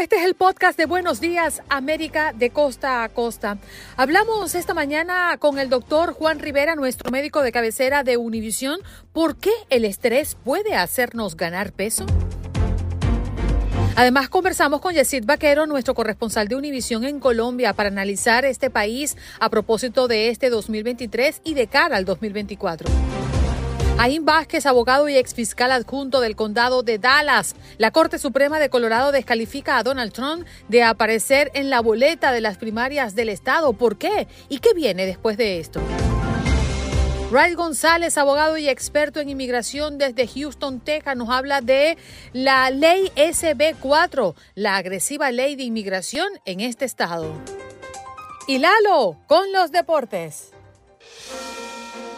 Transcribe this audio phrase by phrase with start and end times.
[0.00, 3.58] este es el podcast de Buenos Días América de costa a costa.
[3.98, 8.80] Hablamos esta mañana con el doctor Juan Rivera, nuestro médico de cabecera de Univisión,
[9.12, 12.06] ¿por qué el estrés puede hacernos ganar peso?
[13.94, 19.18] Además, conversamos con Yesid Vaquero, nuestro corresponsal de Univisión en Colombia, para analizar este país
[19.38, 22.88] a propósito de este 2023 y de cara al 2024.
[24.02, 27.54] Aín Vázquez, abogado y exfiscal adjunto del condado de Dallas.
[27.76, 32.40] La Corte Suprema de Colorado descalifica a Donald Trump de aparecer en la boleta de
[32.40, 33.74] las primarias del estado.
[33.74, 34.26] ¿Por qué?
[34.48, 35.82] ¿Y qué viene después de esto?
[37.30, 41.98] Ray González, abogado y experto en inmigración desde Houston, Texas, nos habla de
[42.32, 47.34] la ley SB4, la agresiva ley de inmigración en este estado.
[48.46, 50.52] Y Lalo, con los deportes.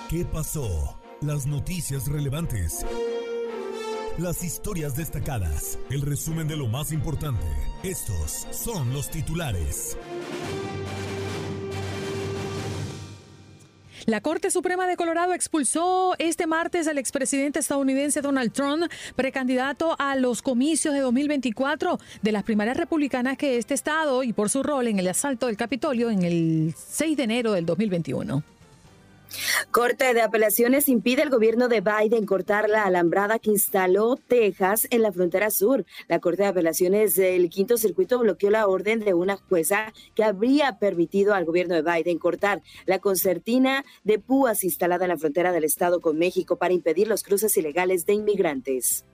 [0.08, 1.01] ¿Qué pasó?
[1.22, 2.84] Las noticias relevantes.
[4.18, 5.78] Las historias destacadas.
[5.88, 7.46] El resumen de lo más importante.
[7.84, 9.96] Estos son los titulares.
[14.04, 20.16] La Corte Suprema de Colorado expulsó este martes al expresidente estadounidense Donald Trump, precandidato a
[20.16, 24.88] los comicios de 2024 de las primarias republicanas que este estado y por su rol
[24.88, 28.42] en el asalto del Capitolio en el 6 de enero del 2021.
[29.70, 35.02] Corte de Apelaciones impide al gobierno de Biden cortar la alambrada que instaló Texas en
[35.02, 35.84] la frontera sur.
[36.08, 40.78] La Corte de Apelaciones del Quinto Circuito bloqueó la orden de una jueza que habría
[40.78, 45.64] permitido al gobierno de Biden cortar la concertina de púas instalada en la frontera del
[45.64, 49.04] estado con México para impedir los cruces ilegales de inmigrantes.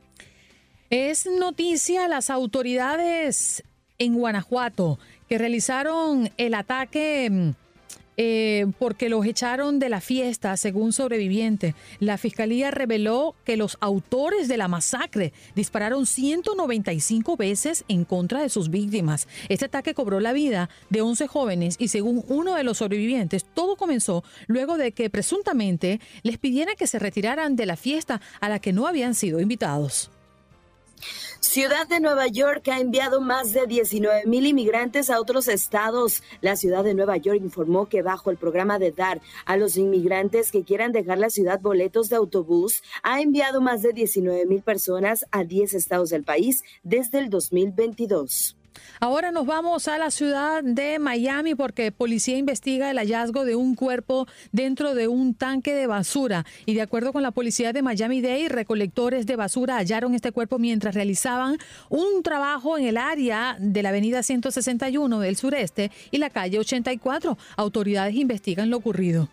[0.91, 3.63] Es noticia las autoridades
[3.99, 4.99] en Guanajuato
[5.29, 7.51] que realizaron el ataque mm,
[8.21, 11.77] eh, porque los echaron de la fiesta, según sobreviviente.
[12.01, 18.49] La fiscalía reveló que los autores de la masacre dispararon 195 veces en contra de
[18.49, 19.29] sus víctimas.
[19.49, 23.77] Este ataque cobró la vida de 11 jóvenes y según uno de los sobrevivientes, todo
[23.77, 28.59] comenzó luego de que presuntamente les pidieran que se retiraran de la fiesta a la
[28.59, 30.11] que no habían sido invitados.
[31.41, 36.23] Ciudad de Nueva York ha enviado más de 19 mil inmigrantes a otros estados.
[36.41, 40.51] La ciudad de Nueva York informó que bajo el programa de dar a los inmigrantes
[40.51, 45.25] que quieran dejar la ciudad boletos de autobús, ha enviado más de 19 mil personas
[45.31, 48.58] a 10 estados del país desde el 2022.
[49.01, 53.75] Ahora nos vamos a la ciudad de Miami porque policía investiga el hallazgo de un
[53.75, 56.45] cuerpo dentro de un tanque de basura.
[56.67, 60.95] Y de acuerdo con la policía de Miami-Dade, recolectores de basura hallaron este cuerpo mientras
[60.95, 61.59] realizaban
[61.89, 67.39] un trabajo en el área de la avenida 161 del sureste y la calle 84.
[67.57, 69.29] Autoridades investigan lo ocurrido.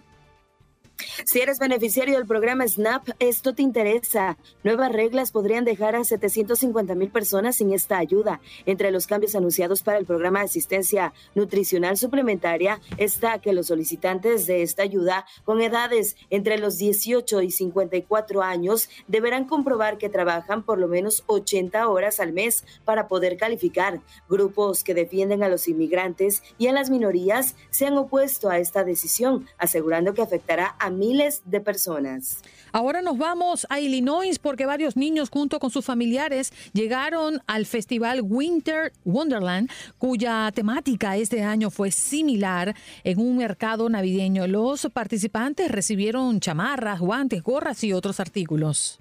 [1.25, 4.38] Si eres beneficiario del programa SNAP, esto te interesa.
[4.63, 8.39] Nuevas reglas podrían dejar a 750 mil personas sin esta ayuda.
[8.65, 14.45] Entre los cambios anunciados para el programa de asistencia nutricional suplementaria está que los solicitantes
[14.47, 20.63] de esta ayuda con edades entre los 18 y 54 años deberán comprobar que trabajan
[20.63, 24.01] por lo menos 80 horas al mes para poder calificar.
[24.30, 28.83] Grupos que defienden a los inmigrantes y a las minorías se han opuesto a esta
[28.83, 32.41] decisión, asegurando que afectará a miles de personas.
[32.71, 38.21] Ahora nos vamos a Illinois porque varios niños junto con sus familiares llegaron al festival
[38.21, 44.47] Winter Wonderland, cuya temática este año fue similar en un mercado navideño.
[44.47, 48.99] Los participantes recibieron chamarras, guantes, gorras y otros artículos.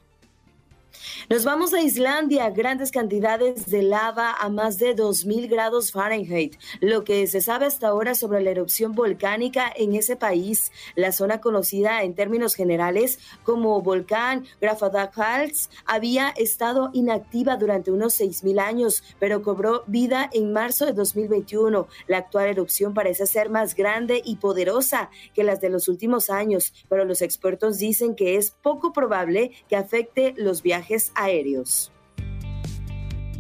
[1.28, 6.56] Nos vamos a Islandia, grandes cantidades de lava a más de 2.000 grados Fahrenheit.
[6.80, 11.40] Lo que se sabe hasta ahora sobre la erupción volcánica en ese país, la zona
[11.40, 19.42] conocida en términos generales como volcán Grafadakals, había estado inactiva durante unos 6.000 años, pero
[19.42, 21.88] cobró vida en marzo de 2021.
[22.06, 26.72] La actual erupción parece ser más grande y poderosa que las de los últimos años,
[26.88, 31.92] pero los expertos dicen que es poco probable que afecte los viajes aéreos.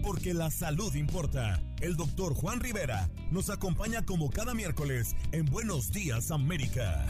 [0.02, 1.62] Porque la salud importa.
[1.80, 7.06] El doctor Juan Rivera nos acompaña como cada miércoles en Buenos Días América.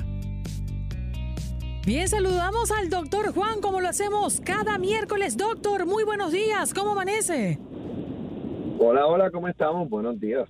[1.87, 5.37] Bien, saludamos al doctor Juan como lo hacemos cada miércoles.
[5.37, 6.73] Doctor, muy buenos días.
[6.73, 7.58] ¿Cómo amanece?
[8.79, 9.88] Hola, hola, ¿cómo estamos?
[9.90, 10.49] Buenos días.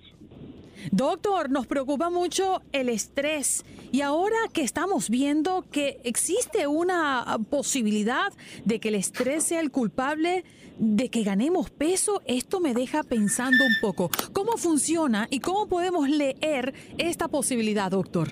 [0.91, 8.31] Doctor, nos preocupa mucho el estrés y ahora que estamos viendo que existe una posibilidad
[8.65, 10.43] de que el estrés sea el culpable
[10.77, 14.09] de que ganemos peso, esto me deja pensando un poco.
[14.33, 18.29] ¿Cómo funciona y cómo podemos leer esta posibilidad, doctor?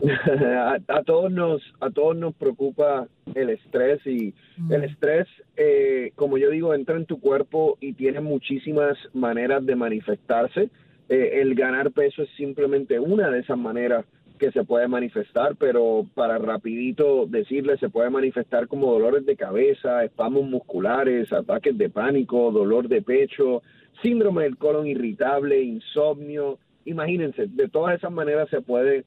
[0.88, 4.34] a, todos nos a todos nos preocupa el estrés y
[4.70, 5.26] el estrés
[5.58, 10.70] eh, como yo digo entra en tu cuerpo y tiene muchísimas maneras de manifestarse
[11.10, 14.04] eh, el ganar peso es simplemente una de esas maneras
[14.38, 20.04] que se puede manifestar, pero para rapidito decirle, se puede manifestar como dolores de cabeza,
[20.04, 23.60] espasmos musculares, ataques de pánico, dolor de pecho,
[24.02, 26.58] síndrome del colon irritable, insomnio.
[26.84, 29.04] Imagínense, de todas esas maneras se puede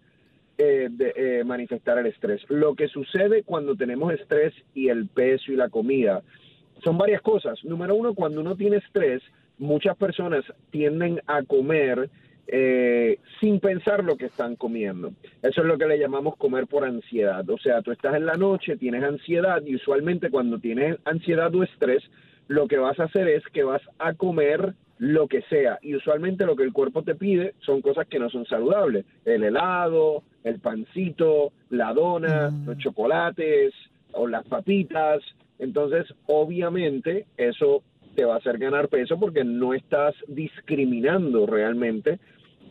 [0.57, 2.41] eh, eh, manifestar el estrés.
[2.49, 6.21] Lo que sucede cuando tenemos estrés y el peso y la comida
[6.83, 7.63] son varias cosas.
[7.63, 9.23] Número uno, cuando uno tiene estrés,
[9.57, 12.09] muchas personas tienden a comer
[12.47, 15.13] eh, sin pensar lo que están comiendo.
[15.41, 17.49] Eso es lo que le llamamos comer por ansiedad.
[17.49, 21.63] O sea, tú estás en la noche, tienes ansiedad y usualmente cuando tienes ansiedad o
[21.63, 22.03] estrés,
[22.47, 25.79] lo que vas a hacer es que vas a comer lo que sea.
[25.81, 29.05] Y usualmente lo que el cuerpo te pide son cosas que no son saludables.
[29.23, 32.65] El helado, el pancito, la dona, mm.
[32.65, 33.73] los chocolates
[34.11, 35.21] o las papitas.
[35.59, 37.83] Entonces, obviamente, eso
[38.15, 42.19] te va a hacer ganar peso porque no estás discriminando realmente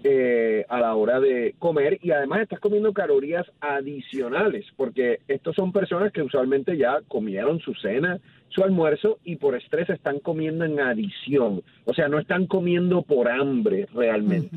[0.05, 5.71] eh, a la hora de comer y además estás comiendo calorías adicionales porque estos son
[5.71, 8.19] personas que usualmente ya comieron su cena,
[8.49, 13.29] su almuerzo y por estrés están comiendo en adición, o sea, no están comiendo por
[13.29, 14.51] hambre realmente.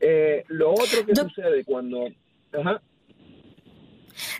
[0.00, 2.08] Eh, lo otro que sucede cuando...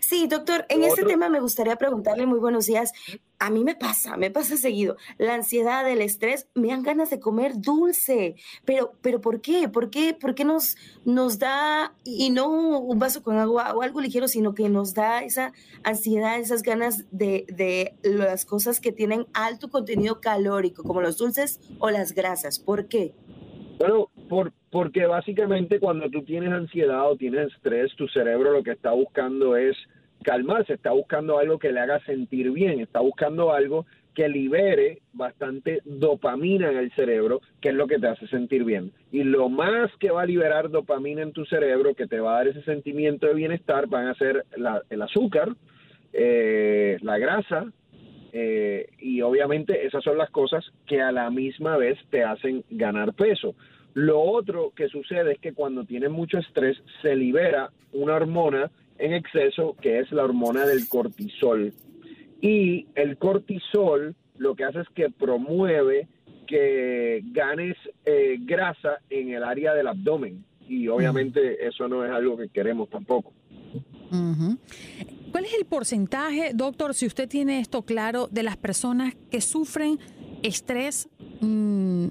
[0.00, 2.92] Sí, doctor, en ese tema me gustaría preguntarle, muy buenos días,
[3.38, 7.20] a mí me pasa, me pasa seguido, la ansiedad, el estrés, me dan ganas de
[7.20, 9.68] comer dulce, pero, pero ¿por qué?
[9.68, 14.00] ¿Por qué, por qué nos, nos da, y no un vaso con agua o algo
[14.00, 15.52] ligero, sino que nos da esa
[15.82, 21.60] ansiedad, esas ganas de, de las cosas que tienen alto contenido calórico, como los dulces
[21.78, 22.58] o las grasas?
[22.58, 23.14] ¿Por qué?
[23.78, 28.72] Bueno, por, porque básicamente cuando tú tienes ansiedad o tienes estrés, tu cerebro lo que
[28.72, 29.76] está buscando es
[30.22, 35.82] calmarse, está buscando algo que le haga sentir bien, está buscando algo que libere bastante
[35.84, 38.92] dopamina en el cerebro, que es lo que te hace sentir bien.
[39.12, 42.36] Y lo más que va a liberar dopamina en tu cerebro, que te va a
[42.38, 44.46] dar ese sentimiento de bienestar, van a ser
[44.88, 45.50] el azúcar,
[46.14, 47.70] eh, la grasa,
[49.00, 53.54] y obviamente esas son las cosas que a la misma vez te hacen ganar peso.
[53.94, 59.14] Lo otro que sucede es que cuando tienes mucho estrés se libera una hormona en
[59.14, 61.72] exceso, que es la hormona del cortisol.
[62.40, 66.08] Y el cortisol lo que hace es que promueve
[66.46, 70.44] que ganes eh, grasa en el área del abdomen.
[70.68, 73.32] Y obviamente eso no es algo que queremos tampoco.
[75.36, 80.00] ¿Cuál es el porcentaje, doctor, si usted tiene esto claro, de las personas que sufren
[80.42, 81.10] estrés
[81.42, 82.06] mm,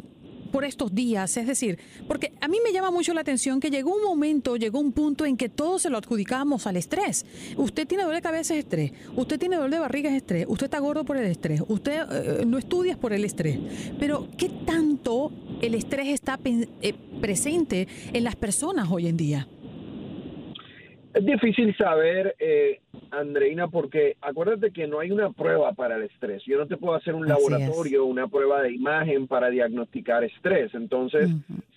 [0.51, 1.35] por estos días?
[1.35, 4.79] Es decir, porque a mí me llama mucho la atención que llegó un momento, llegó
[4.79, 7.25] un punto en que todos se lo adjudicábamos al estrés.
[7.57, 8.91] Usted tiene dolor de cabeza, es estrés.
[9.15, 10.45] Usted tiene dolor de barriga, es estrés.
[10.47, 11.63] Usted está gordo por el estrés.
[11.67, 13.57] Usted eh, no estudia por el estrés.
[13.97, 15.31] Pero, ¿qué tanto
[15.63, 19.47] el estrés está eh, presente en las personas hoy en día?
[21.15, 26.43] Es difícil saber, eh, Andreina, porque acuérdate que no hay una prueba para el estrés.
[26.45, 30.75] Yo no te puedo hacer un laboratorio, una prueba de imagen para diagnosticar estrés.
[30.75, 31.29] Entonces,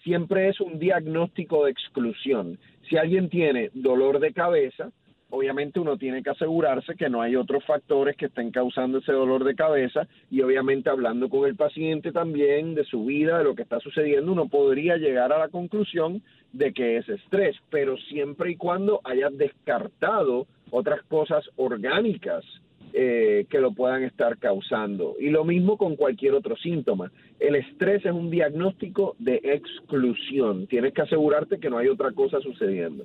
[0.03, 2.59] siempre es un diagnóstico de exclusión.
[2.91, 4.91] Si alguien tiene dolor de cabeza,
[5.31, 9.45] obviamente uno tiene que asegurarse que no hay otros factores que estén causando ese dolor
[9.45, 13.63] de cabeza y obviamente hablando con el paciente también de su vida, de lo que
[13.63, 18.57] está sucediendo, uno podría llegar a la conclusión de que es estrés, pero siempre y
[18.57, 22.45] cuando haya descartado otras cosas orgánicas
[22.93, 25.15] eh, que lo puedan estar causando.
[25.21, 27.13] Y lo mismo con cualquier otro síntoma.
[27.39, 30.67] El estrés es un diagnóstico de exclusión.
[30.67, 33.05] Tienes que asegurarte que no hay otra cosa sucediendo.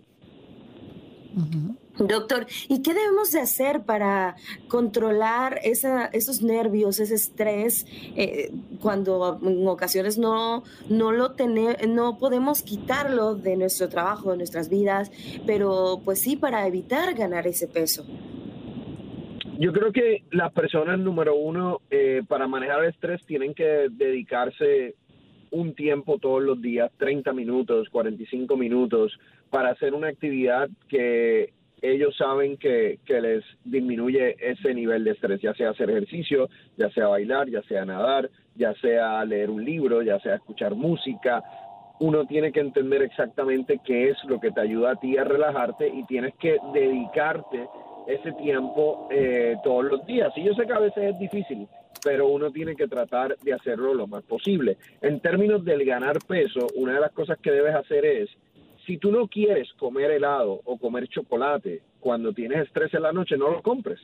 [1.98, 4.36] Doctor, ¿y qué debemos de hacer para
[4.68, 7.86] controlar esos nervios, ese estrés,
[8.16, 11.36] eh, cuando en ocasiones no, no, lo
[11.88, 15.12] no podemos quitarlo de nuestro trabajo, de nuestras vidas,
[15.46, 18.06] pero pues sí para evitar ganar ese peso?
[19.60, 24.96] Yo creo que las personas, número uno, eh, para manejar el estrés tienen que dedicarse
[25.52, 29.18] un tiempo todos los días, 30 minutos, 45 minutos,
[29.54, 35.54] para hacer una actividad que ellos saben que, les disminuye ese nivel de estrés, ya
[35.54, 40.20] sea hacer ejercicio, ya sea bailar, ya sea nadar, ya sea leer un libro, ya
[40.22, 41.44] sea escuchar música.
[42.00, 45.88] Uno tiene que entender exactamente qué es lo que te ayuda a ti a relajarte
[45.88, 47.68] y tienes que dedicarte
[48.08, 50.34] ese tiempo eh, todos los días.
[50.36, 51.68] Y yo sé que a veces es difícil,
[52.04, 54.78] pero uno tiene que tratar de hacerlo lo más posible.
[55.00, 58.32] En términos del ganar peso, una de las cosas que debes hacer es
[58.86, 63.38] si tú no quieres comer helado o comer chocolate cuando tienes estrés en la noche,
[63.38, 64.00] no lo compres.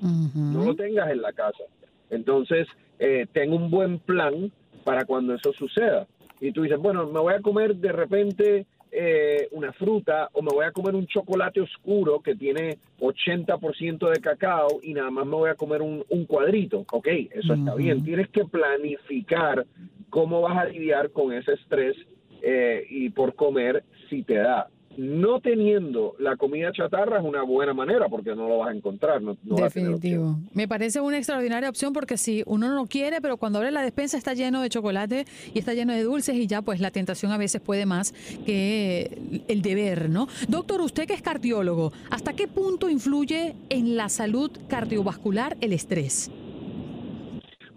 [0.00, 1.64] No lo tengas en la casa.
[2.10, 2.68] Entonces,
[2.98, 4.52] eh, ten un buen plan
[4.84, 6.06] para cuando eso suceda.
[6.40, 10.50] Y tú dices, bueno, me voy a comer de repente eh, una fruta o me
[10.52, 15.34] voy a comer un chocolate oscuro que tiene 80% de cacao y nada más me
[15.34, 16.84] voy a comer un, cuadrito.
[16.92, 18.04] Ok, eso está bien.
[18.04, 19.66] Tienes que planificar
[20.08, 21.96] cómo vas a lidiar con ese estrés
[22.42, 24.68] eh, y por comer si te da.
[24.96, 29.20] No teniendo la comida chatarra es una buena manera porque no lo vas a encontrar.
[29.20, 30.38] No, Definitivo.
[30.54, 34.16] Me parece una extraordinaria opción porque si uno no quiere, pero cuando abre la despensa
[34.16, 37.36] está lleno de chocolate y está lleno de dulces y ya pues la tentación a
[37.36, 38.14] veces puede más
[38.46, 40.28] que el deber, ¿no?
[40.48, 46.30] Doctor, usted que es cardiólogo, ¿hasta qué punto influye en la salud cardiovascular el estrés?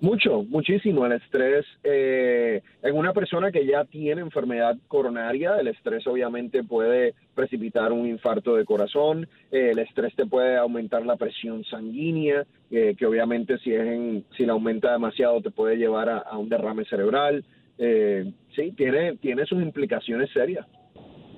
[0.01, 1.05] Mucho, muchísimo.
[1.05, 7.15] El estrés eh, en una persona que ya tiene enfermedad coronaria, el estrés obviamente puede
[7.35, 12.95] precipitar un infarto de corazón, eh, el estrés te puede aumentar la presión sanguínea, eh,
[12.97, 16.47] que obviamente si es en, si la aumenta demasiado te puede llevar a, a un
[16.47, 17.43] derrame cerebral.
[17.77, 20.65] sí, tiene, tiene sus implicaciones serias.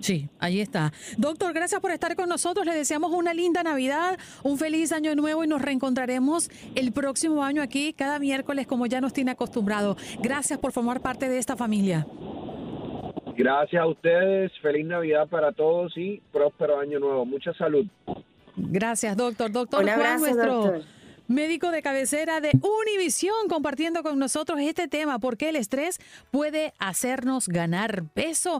[0.01, 0.91] Sí, ahí está.
[1.17, 2.65] Doctor, gracias por estar con nosotros.
[2.65, 7.62] Le deseamos una linda Navidad, un feliz año nuevo y nos reencontraremos el próximo año
[7.62, 9.96] aquí cada miércoles como ya nos tiene acostumbrado.
[10.20, 12.08] Gracias por formar parte de esta familia.
[13.38, 17.25] Gracias a ustedes, feliz Navidad para todos y próspero año nuevo.
[17.25, 17.86] Mucha salud.
[18.55, 19.51] Gracias, doctor.
[19.51, 20.81] Doctor Juan, nuestro
[21.27, 26.00] médico de cabecera de Univisión, compartiendo con nosotros este tema, por qué el estrés
[26.31, 28.60] puede hacernos ganar peso.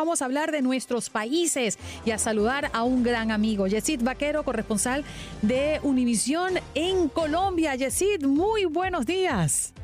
[0.00, 4.44] Vamos a hablar de nuestros países y a saludar a un gran amigo, Yesid Vaquero,
[4.44, 5.04] corresponsal
[5.42, 7.74] de Univisión en Colombia.
[7.74, 9.74] Yesid, muy buenos días.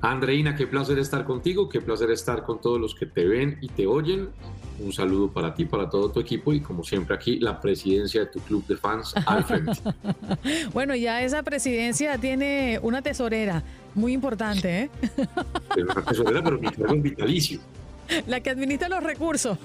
[0.00, 3.68] Andreina, qué placer estar contigo, qué placer estar con todos los que te ven y
[3.68, 4.30] te oyen.
[4.80, 8.26] Un saludo para ti, para todo tu equipo y como siempre aquí la presidencia de
[8.26, 9.72] tu club de fans al frente.
[10.72, 13.62] bueno, ya esa presidencia tiene una tesorera
[13.94, 14.90] muy importante, ¿eh?
[15.76, 16.58] una tesorera, pero
[16.94, 17.60] es vitalicio.
[18.26, 19.58] La que administra los recursos.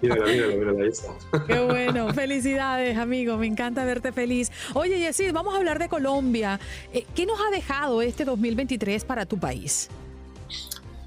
[0.00, 1.08] Mírala, mírala, mírala, está.
[1.46, 4.50] Qué bueno, felicidades, amigo, me encanta verte feliz.
[4.74, 6.58] Oye, Yesid, vamos a hablar de Colombia.
[6.92, 9.90] Eh, ¿Qué nos ha dejado este 2023 para tu país?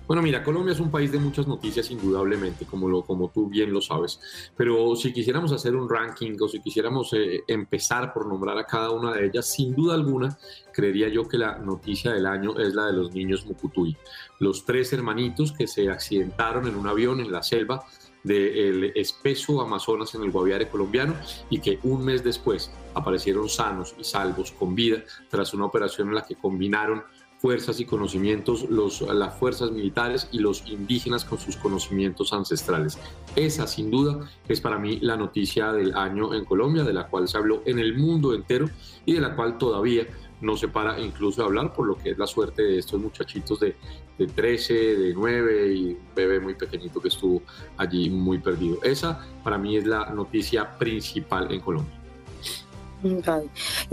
[0.07, 3.73] Bueno, mira, Colombia es un país de muchas noticias, indudablemente, como, lo, como tú bien
[3.73, 4.19] lo sabes.
[4.55, 8.91] Pero si quisiéramos hacer un ranking o si quisiéramos eh, empezar por nombrar a cada
[8.91, 10.37] una de ellas, sin duda alguna,
[10.71, 13.97] creería yo que la noticia del año es la de los niños Mucutuy.
[14.39, 17.83] Los tres hermanitos que se accidentaron en un avión en la selva
[18.25, 21.15] del espeso Amazonas en el Guaviare colombiano
[21.49, 26.15] y que un mes después aparecieron sanos y salvos con vida tras una operación en
[26.15, 27.03] la que combinaron
[27.37, 32.97] fuerzas y conocimientos, los, las fuerzas militares y los indígenas con sus conocimientos ancestrales.
[33.35, 37.27] Esa, sin duda, es para mí la noticia del año en Colombia, de la cual
[37.27, 38.69] se habló en el mundo entero
[39.05, 40.07] y de la cual todavía
[40.41, 43.59] no se para incluso de hablar por lo que es la suerte de estos muchachitos
[43.59, 43.75] de,
[44.17, 47.41] de 13, de 9 y un bebé muy pequeñito que estuvo
[47.77, 48.79] allí muy perdido.
[48.83, 51.94] Esa para mí es la noticia principal en Colombia.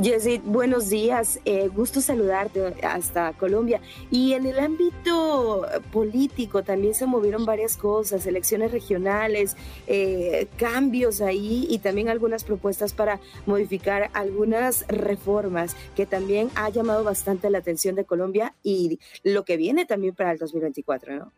[0.01, 1.41] Jessy, buenos días.
[1.45, 3.81] Eh, gusto saludarte hasta Colombia.
[4.11, 9.57] Y en el ámbito político también se movieron varias cosas, elecciones regionales,
[9.87, 17.05] eh, cambios ahí y también algunas propuestas para modificar algunas reformas que también ha llamado
[17.05, 21.33] bastante la atención de Colombia y lo que viene también para el 2024, ¿no?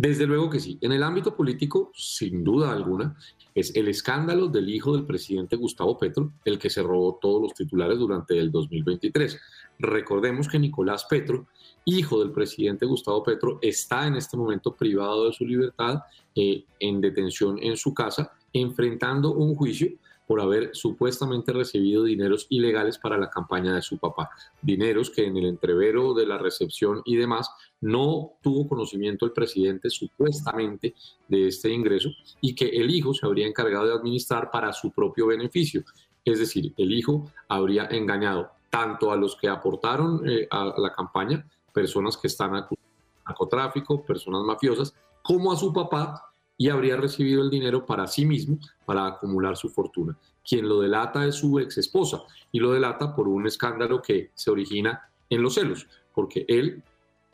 [0.00, 0.78] Desde luego que sí.
[0.80, 3.18] En el ámbito político, sin duda alguna,
[3.54, 7.52] es el escándalo del hijo del presidente Gustavo Petro, el que se robó todos los
[7.52, 9.38] titulares durante el 2023.
[9.78, 11.48] Recordemos que Nicolás Petro,
[11.84, 15.98] hijo del presidente Gustavo Petro, está en este momento privado de su libertad,
[16.34, 19.90] eh, en detención en su casa, enfrentando un juicio
[20.30, 24.30] por haber supuestamente recibido dineros ilegales para la campaña de su papá.
[24.62, 29.90] Dineros que en el entrevero de la recepción y demás no tuvo conocimiento el presidente
[29.90, 30.94] supuestamente
[31.26, 35.26] de este ingreso y que el hijo se habría encargado de administrar para su propio
[35.26, 35.82] beneficio.
[36.24, 41.44] Es decir, el hijo habría engañado tanto a los que aportaron eh, a la campaña,
[41.74, 42.86] personas que están acusadas
[43.26, 46.29] narcotráfico, personas mafiosas, como a su papá
[46.60, 50.14] y habría recibido el dinero para sí mismo, para acumular su fortuna.
[50.46, 52.20] Quien lo delata es su ex esposa
[52.52, 56.82] y lo delata por un escándalo que se origina en los celos, porque él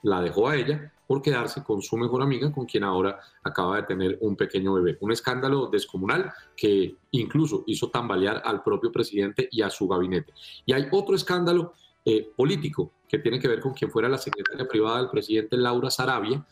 [0.05, 3.83] la dejó a ella por quedarse con su mejor amiga, con quien ahora acaba de
[3.83, 4.97] tener un pequeño bebé.
[5.01, 10.33] Un escándalo descomunal que incluso hizo tambalear al propio presidente y a su gabinete.
[10.65, 11.73] Y hay otro escándalo
[12.05, 15.91] eh, político que tiene que ver con quien fuera la secretaria privada del presidente Laura
[15.91, 16.47] Sarabia,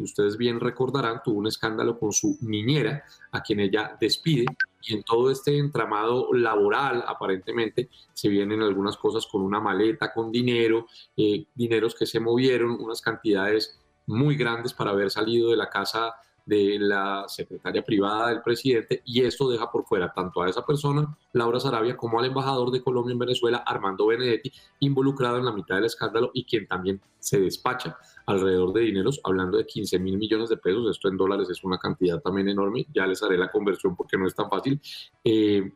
[0.00, 4.46] ustedes bien recordarán, tuvo un escándalo con su niñera, a quien ella despide,
[4.82, 10.30] y en todo este entramado laboral, aparentemente, se vienen algunas cosas con una maleta, con
[10.30, 10.86] dinero,
[11.16, 16.14] eh, dineros que se movieron, unas cantidades muy grandes para haber salido de la casa
[16.48, 21.14] de la secretaria privada del presidente y esto deja por fuera tanto a esa persona,
[21.34, 25.74] Laura Sarabia, como al embajador de Colombia en Venezuela, Armando Benedetti, involucrado en la mitad
[25.74, 30.48] del escándalo y quien también se despacha alrededor de dineros, hablando de 15 mil millones
[30.48, 33.94] de pesos, esto en dólares es una cantidad también enorme, ya les haré la conversión
[33.94, 34.80] porque no es tan fácil,
[35.24, 35.70] eh,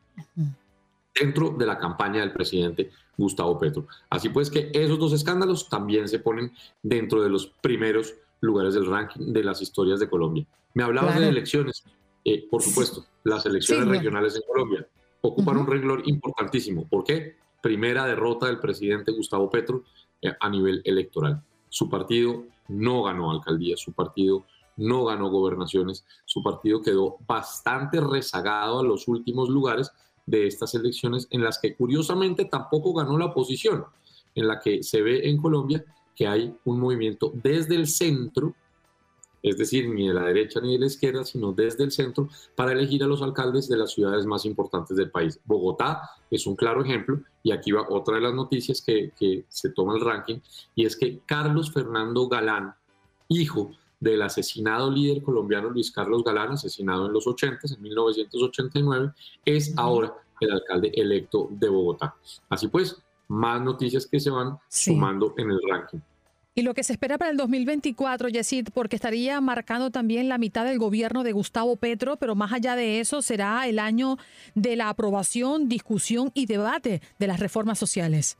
[1.14, 3.87] dentro de la campaña del presidente Gustavo Petro.
[4.08, 8.87] Así pues que esos dos escándalos también se ponen dentro de los primeros lugares del
[8.87, 10.46] ranking de las historias de Colombia.
[10.74, 11.85] Me hablabas de elecciones.
[12.24, 14.87] Eh, por supuesto, las elecciones regionales en Colombia
[15.20, 16.87] ocupan un renglón importantísimo.
[16.88, 17.37] ¿Por qué?
[17.61, 19.85] Primera derrota del presidente Gustavo Petro
[20.20, 21.42] eh, a nivel electoral.
[21.68, 24.44] Su partido no ganó alcaldía, su partido
[24.76, 29.92] no ganó gobernaciones, su partido quedó bastante rezagado a los últimos lugares,
[30.26, 33.85] de estas elecciones en las que curiosamente tampoco ganó la oposición,
[34.35, 38.54] en la que se ve en Colombia que hay un movimiento desde el centro,
[39.42, 42.72] es decir, ni de la derecha ni de la izquierda, sino desde el centro, para
[42.72, 45.40] elegir a los alcaldes de las ciudades más importantes del país.
[45.44, 49.70] Bogotá es un claro ejemplo, y aquí va otra de las noticias que, que se
[49.70, 50.38] toma el ranking,
[50.74, 52.74] y es que Carlos Fernando Galán,
[53.28, 59.12] hijo del asesinado líder colombiano Luis Carlos Galán, asesinado en los 80, en 1989,
[59.44, 62.14] es ahora el alcalde electo de Bogotá.
[62.48, 66.00] Así pues, más noticias que se van sumando en el ranking.
[66.54, 70.66] Y lo que se espera para el 2024, Yesid, porque estaría marcando también la mitad
[70.66, 74.18] del gobierno de Gustavo Petro, pero más allá de eso será el año
[74.54, 78.36] de la aprobación, discusión y debate de las reformas sociales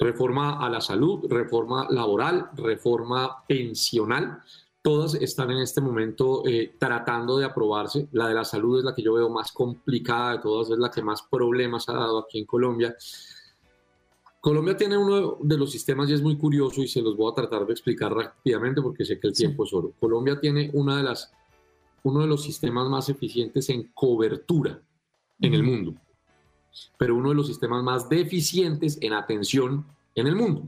[0.00, 4.42] reforma a la salud, reforma laboral, reforma pensional.
[4.82, 8.08] Todas están en este momento eh, tratando de aprobarse.
[8.12, 10.90] La de la salud es la que yo veo más complicada de todas, es la
[10.90, 12.96] que más problemas ha dado aquí en Colombia.
[14.40, 17.34] Colombia tiene uno de los sistemas y es muy curioso y se los voy a
[17.34, 19.92] tratar de explicar rápidamente porque sé que el tiempo es oro.
[20.00, 21.30] Colombia tiene una de las,
[22.02, 24.80] uno de los sistemas más eficientes en cobertura
[25.40, 25.94] en el mundo
[26.96, 30.64] pero uno de los sistemas más deficientes en atención en el mundo.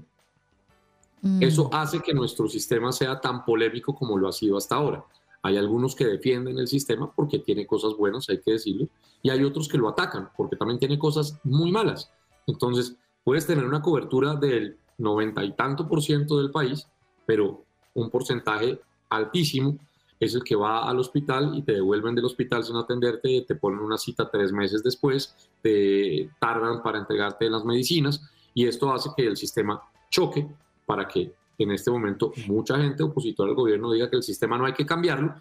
[1.22, 1.42] Mm.
[1.42, 5.04] Eso hace que nuestro sistema sea tan polémico como lo ha sido hasta ahora.
[5.42, 8.88] Hay algunos que defienden el sistema porque tiene cosas buenas, hay que decirlo,
[9.22, 12.11] y hay otros que lo atacan porque también tiene cosas muy malas.
[12.46, 16.87] Entonces, puedes tener una cobertura del noventa y tanto por ciento del país,
[17.26, 18.80] pero un porcentaje
[19.11, 19.78] altísimo
[20.18, 23.80] es el que va al hospital y te devuelven del hospital sin atenderte, te ponen
[23.80, 28.22] una cita tres meses después, te tardan para entregarte las medicinas
[28.54, 30.46] y esto hace que el sistema choque
[30.87, 34.64] para que en este momento mucha gente opositora al gobierno diga que el sistema no
[34.64, 35.35] hay que cambiarlo,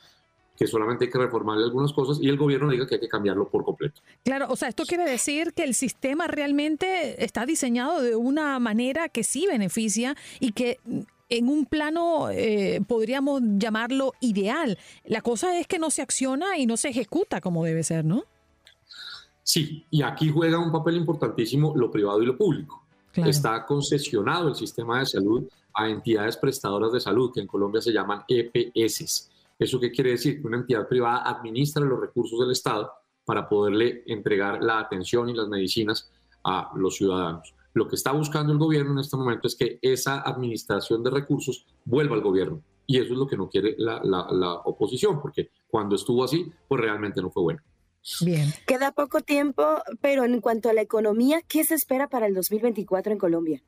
[0.57, 3.49] que solamente hay que reformarle algunas cosas y el gobierno diga que hay que cambiarlo
[3.49, 4.01] por completo.
[4.23, 9.09] Claro, o sea, esto quiere decir que el sistema realmente está diseñado de una manera
[9.09, 10.79] que sí beneficia y que
[11.31, 14.77] en un plano, eh, podríamos llamarlo ideal.
[15.05, 18.25] La cosa es que no se acciona y no se ejecuta como debe ser, ¿no?
[19.41, 22.85] Sí, y aquí juega un papel importantísimo lo privado y lo público.
[23.13, 27.91] Está concesionado el sistema de salud a entidades prestadoras de salud, que en Colombia se
[27.91, 29.30] llaman EPS.
[29.61, 30.41] ¿Eso qué quiere decir?
[30.41, 32.91] Que una entidad privada administra los recursos del Estado
[33.23, 36.09] para poderle entregar la atención y las medicinas
[36.43, 37.53] a los ciudadanos.
[37.75, 41.67] Lo que está buscando el gobierno en este momento es que esa administración de recursos
[41.85, 42.63] vuelva al gobierno.
[42.87, 44.01] Y eso es lo que no quiere la,
[44.65, 47.61] oposición, porque cuando estuvo así, pues realmente no fue bueno.
[48.21, 48.51] Bien.
[48.65, 49.63] Queda poco tiempo,
[50.01, 53.63] pero en cuanto a la economía, ¿qué se espera para el 2024 en Colombia?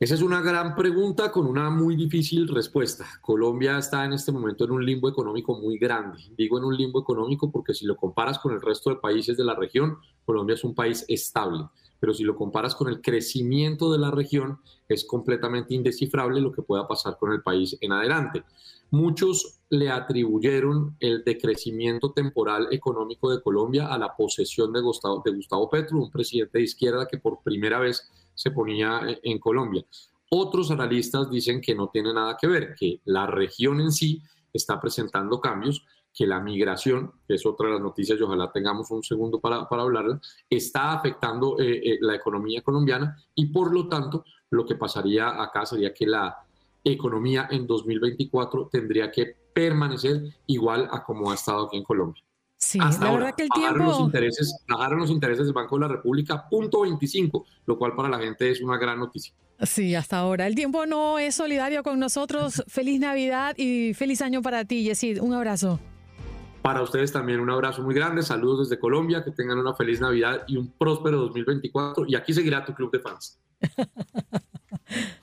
[0.00, 3.04] Esa es una gran pregunta con una muy difícil respuesta.
[3.20, 6.18] Colombia está en este momento en un limbo económico muy grande.
[6.36, 9.44] Digo en un limbo económico porque si lo comparas con el resto de países de
[9.44, 11.64] la región, Colombia es un país estable
[12.00, 16.62] pero si lo comparas con el crecimiento de la región, es completamente indescifrable lo que
[16.62, 18.44] pueda pasar con el país en adelante.
[18.90, 25.32] Muchos le atribuyeron el decrecimiento temporal económico de Colombia a la posesión de Gustavo, de
[25.32, 29.84] Gustavo Petro, un presidente de izquierda que por primera vez se ponía en Colombia.
[30.30, 34.22] Otros analistas dicen que no tiene nada que ver, que la región en sí
[34.52, 38.90] está presentando cambios que la migración, que es otra de las noticias y ojalá tengamos
[38.90, 43.88] un segundo para, para hablarla, está afectando eh, eh, la economía colombiana y por lo
[43.88, 46.36] tanto lo que pasaría acá sería que la
[46.84, 52.22] economía en 2024 tendría que permanecer igual a como ha estado aquí en Colombia.
[52.58, 53.84] Sí, Hasta la verdad que el tiempo...
[53.84, 58.08] Los intereses, bajaron los intereses del Banco de la República, punto 25, lo cual para
[58.08, 59.32] la gente es una gran noticia.
[59.62, 60.46] Sí, hasta ahora.
[60.46, 62.62] El tiempo no es solidario con nosotros.
[62.68, 65.20] Feliz Navidad y feliz año para ti, Yesid.
[65.20, 65.78] Un abrazo.
[66.62, 70.42] Para ustedes también un abrazo muy grande, saludos desde Colombia, que tengan una feliz Navidad
[70.48, 72.06] y un próspero 2024.
[72.08, 73.40] Y aquí seguirá tu club de fans.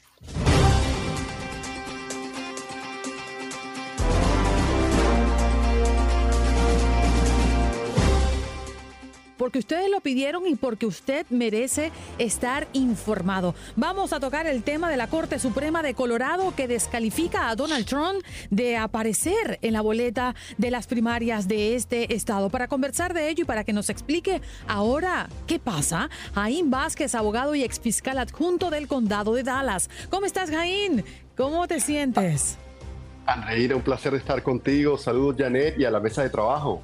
[9.37, 13.55] porque ustedes lo pidieron y porque usted merece estar informado.
[13.75, 17.85] Vamos a tocar el tema de la Corte Suprema de Colorado que descalifica a Donald
[17.85, 22.49] Trump de aparecer en la boleta de las primarias de este estado.
[22.49, 27.55] Para conversar de ello y para que nos explique ahora qué pasa, Jaín Vázquez, abogado
[27.55, 29.89] y exfiscal adjunto del condado de Dallas.
[30.09, 31.03] ¿Cómo estás, Jaín?
[31.35, 32.57] ¿Cómo te sientes?
[33.25, 34.97] Andreira, un placer estar contigo.
[34.97, 36.81] Saludos, Janet, y a la mesa de trabajo.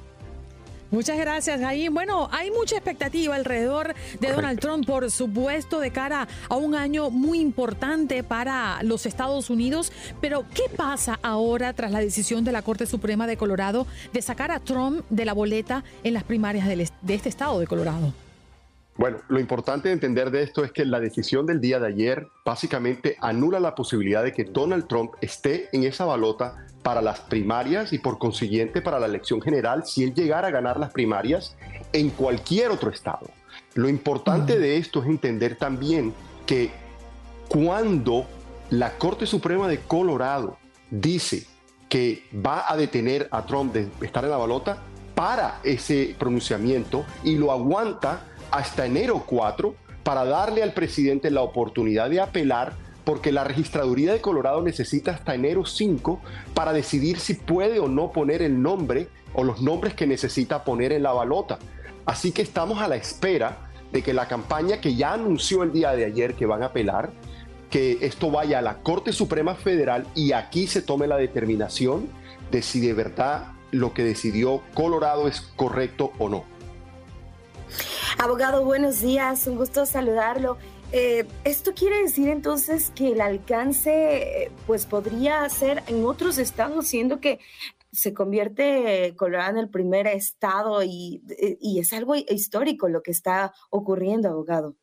[0.92, 1.88] Muchas gracias, Jaime.
[1.88, 7.08] Bueno, hay mucha expectativa alrededor de Donald Trump, por supuesto, de cara a un año
[7.08, 9.90] muy importante para los Estados Unidos.
[10.20, 14.50] Pero, ¿qué pasa ahora tras la decisión de la Corte Suprema de Colorado de sacar
[14.50, 18.12] a Trump de la boleta en las primarias de este estado de Colorado?
[18.96, 22.28] Bueno, lo importante de entender de esto es que la decisión del día de ayer
[22.44, 27.92] básicamente anula la posibilidad de que Donald Trump esté en esa balota para las primarias
[27.94, 31.56] y por consiguiente para la elección general si él llegara a ganar las primarias
[31.92, 33.30] en cualquier otro estado.
[33.74, 36.12] Lo importante de esto es entender también
[36.44, 36.70] que
[37.48, 38.26] cuando
[38.68, 40.58] la Corte Suprema de Colorado
[40.90, 41.46] dice
[41.88, 44.82] que va a detener a Trump de estar en la balota,
[45.14, 52.10] para ese pronunciamiento y lo aguanta hasta enero 4 para darle al presidente la oportunidad
[52.10, 56.20] de apelar porque la registraduría de Colorado necesita hasta enero 5
[56.54, 60.92] para decidir si puede o no poner el nombre o los nombres que necesita poner
[60.92, 61.58] en la balota.
[62.06, 65.92] Así que estamos a la espera de que la campaña que ya anunció el día
[65.92, 67.10] de ayer que van a apelar,
[67.70, 72.08] que esto vaya a la Corte Suprema Federal y aquí se tome la determinación
[72.50, 76.44] de si de verdad lo que decidió Colorado es correcto o no.
[78.18, 80.58] Abogado, buenos días, un gusto saludarlo.
[80.92, 87.20] Eh, ¿Esto quiere decir entonces que el alcance pues podría ser en otros estados, siendo
[87.20, 87.40] que
[87.90, 91.22] se convierte Colorado en el primer estado y,
[91.78, 94.76] es algo histórico lo que está ocurriendo, abogado?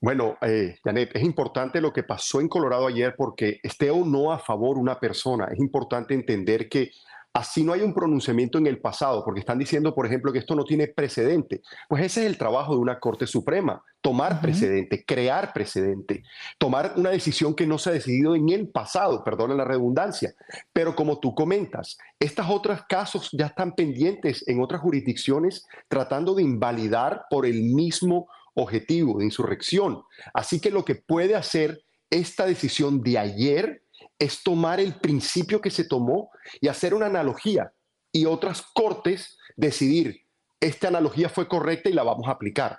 [0.00, 4.32] Bueno, eh, Janet, es importante lo que pasó en Colorado ayer porque esté o no
[4.32, 6.90] a favor una persona, es importante entender que
[7.34, 10.54] Así no hay un pronunciamiento en el pasado, porque están diciendo, por ejemplo, que esto
[10.54, 11.62] no tiene precedente.
[11.88, 16.24] Pues ese es el trabajo de una Corte Suprema, tomar precedente, crear precedente,
[16.58, 20.34] tomar una decisión que no se ha decidido en el pasado, perdona la redundancia.
[20.74, 26.42] Pero como tú comentas, estos otros casos ya están pendientes en otras jurisdicciones tratando de
[26.42, 30.02] invalidar por el mismo objetivo de insurrección.
[30.34, 33.81] Así que lo que puede hacer esta decisión de ayer
[34.22, 36.30] es tomar el principio que se tomó
[36.60, 37.72] y hacer una analogía
[38.12, 40.20] y otras cortes decidir,
[40.60, 42.78] esta analogía fue correcta y la vamos a aplicar.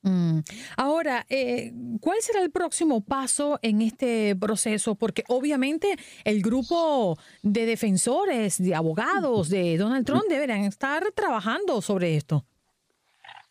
[0.00, 0.40] Mm.
[0.78, 4.94] Ahora, eh, ¿cuál será el próximo paso en este proceso?
[4.94, 12.16] Porque obviamente el grupo de defensores, de abogados de Donald Trump deberán estar trabajando sobre
[12.16, 12.46] esto.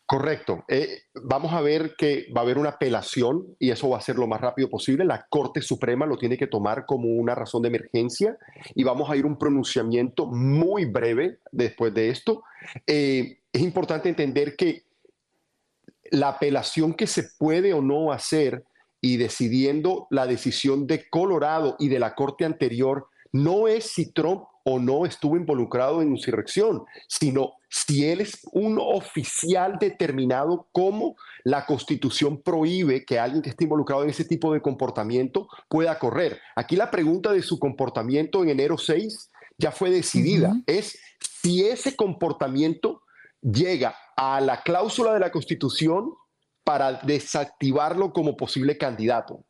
[0.06, 0.64] Correcto.
[0.68, 4.16] Eh, vamos a ver que va a haber una apelación y eso va a ser
[4.16, 5.04] lo más rápido posible.
[5.04, 8.36] La Corte Suprema lo tiene que tomar como una razón de emergencia
[8.74, 12.42] y vamos a ir un pronunciamiento muy breve después de esto.
[12.86, 14.82] Eh, es importante entender que
[16.10, 18.64] la apelación que se puede o no hacer
[19.00, 24.44] y decidiendo la decisión de Colorado y de la Corte anterior no es si Trump
[24.64, 31.66] o no estuvo involucrado en insurrección, sino si él es un oficial determinado como la
[31.66, 36.40] constitución prohíbe que alguien que esté involucrado en ese tipo de comportamiento pueda correr.
[36.56, 40.54] Aquí la pregunta de su comportamiento en enero 6 ya fue decidida.
[40.66, 40.98] Es
[41.42, 43.02] si ese comportamiento
[43.42, 46.14] llega a la cláusula de la constitución
[46.64, 49.44] para desactivarlo como posible candidato.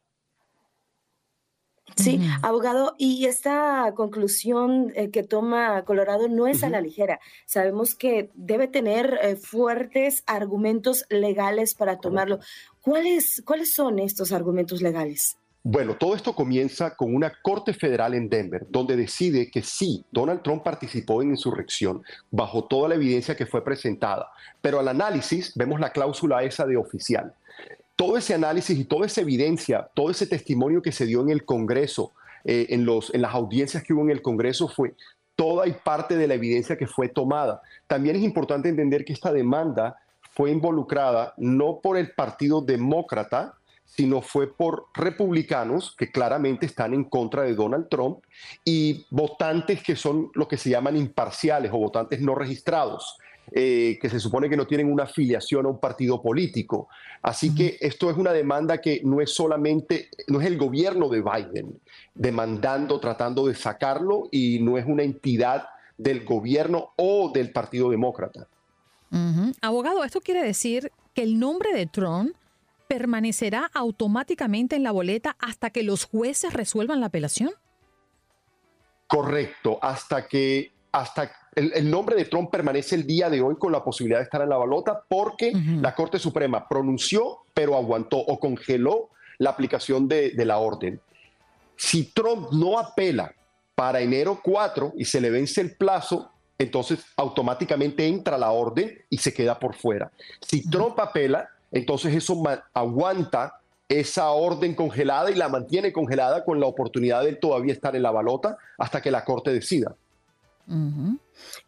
[1.97, 7.21] Sí, abogado, y esta conclusión eh, que toma Colorado no es a la ligera.
[7.47, 12.41] Sabemos que debe tener eh, fuertes argumentos legales para tomarlo.
[12.81, 15.37] ¿Cuáles, ¿Cuáles son estos argumentos legales?
[15.63, 20.43] Bueno, todo esto comienza con una corte federal en Denver, donde decide que sí, Donald
[20.43, 25.81] Trump participó en insurrección bajo toda la evidencia que fue presentada, pero al análisis vemos
[25.81, 27.35] la cláusula esa de oficial
[28.05, 31.47] todo ese análisis y toda esa evidencia, todo ese testimonio que se dio en el
[31.47, 32.13] Congreso,
[32.45, 34.95] eh, en, los, en las audiencias que hubo en el Congreso, fue
[35.35, 37.63] toda y parte de la evidencia que fue tomada.
[37.87, 39.97] También es importante entender que esta demanda
[40.35, 43.55] fue involucrada no por el Partido Demócrata,
[43.87, 48.19] sino fue por republicanos que claramente están en contra de Donald Trump
[48.67, 53.17] y votantes que son lo que se llaman imparciales o votantes no registrados.
[53.53, 56.89] Eh, que se supone que no tienen una afiliación a un partido político.
[57.23, 61.23] Así que esto es una demanda que no es solamente, no es el gobierno de
[61.23, 61.79] Biden
[62.15, 68.49] demandando, tratando de sacarlo, y no es una entidad del gobierno o del Partido Demócrata.
[69.61, 72.35] Abogado, ¿esto quiere decir que el nombre de Trump
[72.89, 77.51] permanecerá automáticamente en la boleta hasta que los jueces resuelvan la apelación?
[79.07, 83.83] Correcto, hasta que hasta el, nombre de Trump permanece el día de hoy con la
[83.83, 89.11] posibilidad de estar en la balota porque la Corte Suprema pronunció, pero aguantó o congeló
[89.39, 91.01] la aplicación de, la orden.
[91.77, 93.35] Si Trump no apela
[93.75, 99.19] para enero 4 y se le vence el plazo, entonces automáticamente entra la orden y
[99.19, 100.11] se queda por fuera.
[100.41, 102.41] Si Trump apela, entonces eso
[102.73, 108.03] aguanta esa orden congelada y la mantiene congelada con la oportunidad de todavía estar en
[108.03, 109.95] la balota hasta que la Corte decida.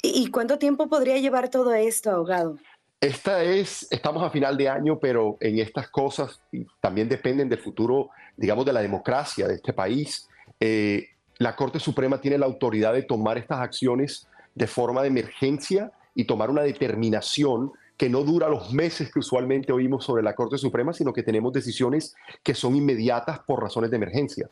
[0.02, 2.58] ¿Y cuánto tiempo podría llevar todo esto, abogado?
[3.00, 6.40] Esta es, estamos a final de año, pero en estas cosas
[6.80, 10.28] también dependen del futuro, digamos, de la democracia de este país.
[10.58, 15.92] Eh, la Corte Suprema tiene la autoridad de tomar estas acciones de forma de emergencia
[16.14, 20.58] y tomar una determinación que no dura los meses que usualmente oímos sobre la Corte
[20.58, 24.50] Suprema, sino que tenemos decisiones que son inmediatas por razones de emergencia.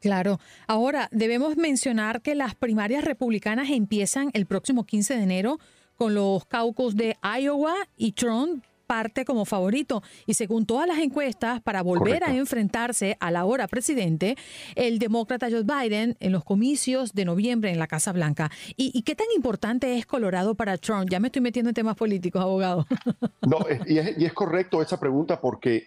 [0.00, 0.38] Claro.
[0.66, 5.58] Ahora, debemos mencionar que las primarias republicanas empiezan el próximo 15 de enero
[5.96, 10.02] con los caucus de Iowa y Trump parte como favorito.
[10.26, 14.36] Y según todas las encuestas, para volver a enfrentarse a la hora presidente,
[14.74, 18.50] el demócrata Joe Biden en los comicios de noviembre en la Casa Blanca.
[18.76, 21.08] ¿Y, qué tan importante es Colorado para Trump?
[21.10, 22.86] Ya me estoy metiendo en temas políticos, abogado.
[23.46, 25.86] No, y es, y es correcto esa pregunta porque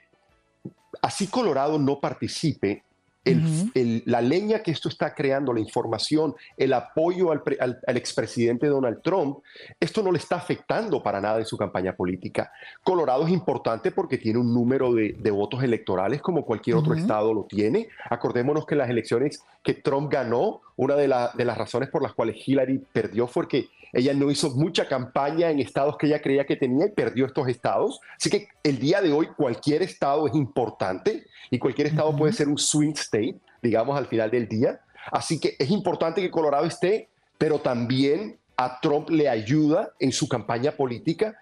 [1.01, 2.83] así Colorado no participe,
[3.25, 7.41] la leña que esto está creando, la información, el apoyo al,
[7.87, 9.39] expresidente Donald Trump,
[9.79, 12.51] esto no le está afectando para nada en su campaña política.
[12.83, 17.43] Colorado es importante porque tiene un número de, votos electorales como cualquier otro estado lo
[17.43, 17.87] tiene.
[18.09, 22.37] Acordémonos que las elecciones que Trump ganó, una de, de las razones por las cuales
[22.47, 26.55] Hillary perdió fue que ella no hizo mucha campaña en estados que ella creía que
[26.55, 27.99] tenía y perdió estos estados.
[28.15, 32.47] Así que el día de hoy cualquier estado es importante y cualquier estado puede ser
[32.47, 34.79] un swing state, digamos, al final del día.
[35.11, 40.29] Así que es importante que Colorado esté, pero también a Trump le ayuda en su
[40.29, 41.37] campaña política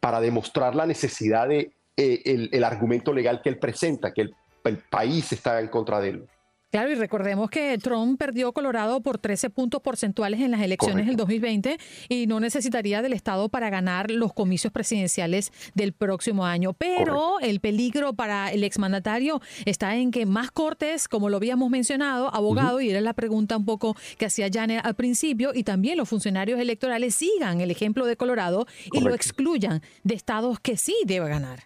[0.00, 4.28] para demostrar la necesidad de eh, el, argumento legal que él presenta, que
[4.64, 6.28] el país está en contra de él.
[6.72, 11.16] Claro, y recordemos que Trump perdió Colorado por 13 puntos porcentuales en las elecciones del
[11.16, 11.76] 2020
[12.08, 16.72] y no necesitaría del Estado para ganar los comicios presidenciales del próximo año.
[16.72, 22.34] Pero el peligro para el exmandatario está en que más cortes, como lo habíamos mencionado,
[22.34, 26.08] abogado, y era la pregunta un poco que hacía Janet al principio, y también los
[26.08, 31.28] funcionarios electorales sigan el ejemplo de Colorado y lo excluyan de estados que sí debe
[31.28, 31.64] ganar.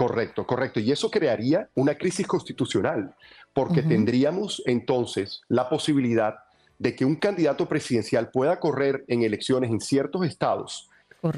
[0.00, 0.80] Correcto, correcto.
[0.80, 3.14] Y eso crearía una crisis constitucional,
[3.52, 6.36] porque tendríamos entonces la posibilidad
[6.78, 10.88] de que un candidato presidencial pueda correr en elecciones en ciertos estados.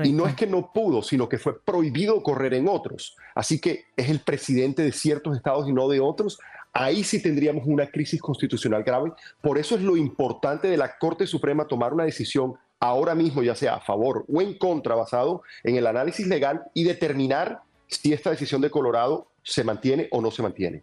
[0.04, 3.16] Y no es que no pudo, sino que fue prohibido correr en otros.
[3.34, 6.38] Así que es el presidente de ciertos estados y no de otros.
[6.72, 9.12] Ahí sí tendríamos una crisis constitucional grave.
[9.40, 13.56] Por eso es lo importante de la Corte Suprema tomar una decisión ahora mismo, ya
[13.56, 18.30] sea a favor o en contra, basado en el análisis legal y determinar si esta
[18.30, 20.82] decisión de Colorado se mantiene o no se mantiene.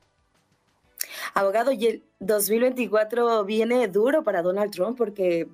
[1.34, 5.48] Abogado, y el 2024 viene duro para Donald Trump porque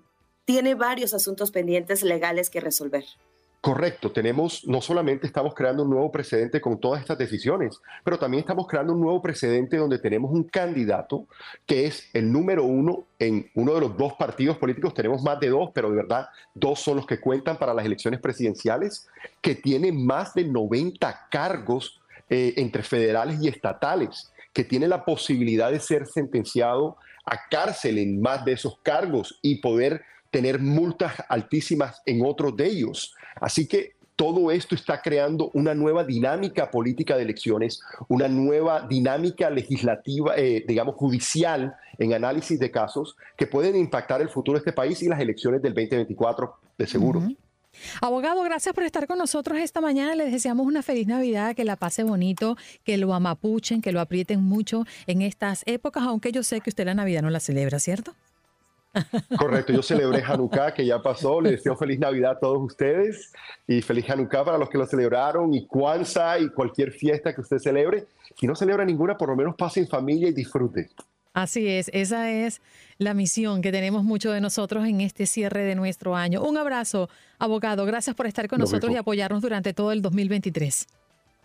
[0.45, 3.03] tiene varios asuntos pendientes legales que resolver.
[3.65, 8.41] Correcto, tenemos, no solamente estamos creando un nuevo precedente con todas estas decisiones, pero también
[8.41, 11.25] estamos creando un nuevo precedente donde tenemos un candidato
[11.65, 15.49] que es el número uno en uno de los dos partidos políticos, tenemos más de
[15.49, 19.07] dos, pero de verdad dos son los que cuentan para las elecciones presidenciales,
[19.41, 25.69] que tiene más de 90 cargos eh, entre federales y estatales, que tiene la posibilidad
[25.69, 32.01] de ser sentenciado a cárcel en más de esos cargos y poder tener multas altísimas
[32.05, 33.13] en otros de ellos.
[33.41, 39.49] Así que todo esto está creando una nueva dinámica política de elecciones, una nueva dinámica
[39.49, 44.71] legislativa, eh, digamos, judicial en análisis de casos que pueden impactar el futuro de este
[44.71, 47.21] país y las elecciones del 2024 de seguro.
[48.01, 50.15] Abogado, gracias por estar con nosotros esta mañana.
[50.15, 54.43] Les deseamos una feliz Navidad, que la pase bonito, que lo amapuchen, que lo aprieten
[54.43, 58.13] mucho en estas épocas, aunque yo sé que usted la Navidad no la celebra, ¿cierto?
[59.37, 61.41] Correcto, yo celebré Hanukkah, que ya pasó.
[61.41, 63.33] Les deseo feliz Navidad a todos ustedes
[63.67, 67.59] y feliz Hanukkah para los que lo celebraron y Kwanzaa y cualquier fiesta que usted
[67.59, 68.05] celebre.
[68.39, 70.89] Si no celebra ninguna, por lo menos pase en familia y disfrute.
[71.35, 72.61] Así es, esa es
[72.97, 76.41] la misión que tenemos muchos de nosotros en este cierre de nuestro año.
[76.41, 77.85] Un abrazo, abogado.
[77.85, 80.87] Gracias por estar con nosotros y apoyarnos durante todo el 2023.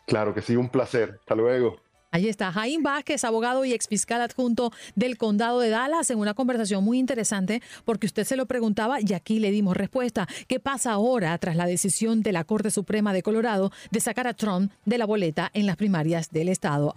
[0.07, 1.17] Claro que sí, un placer.
[1.19, 1.81] Hasta luego.
[2.13, 6.85] Ahí está Jaime Vázquez, abogado y exfiscal adjunto del condado de Dallas, en una conversación
[6.85, 10.29] muy interesante porque usted se lo preguntaba y aquí le dimos respuesta.
[10.47, 14.35] ¿Qué pasa ahora tras la decisión de la Corte Suprema de Colorado de sacar a
[14.35, 16.95] Trump de la boleta en las primarias del estado?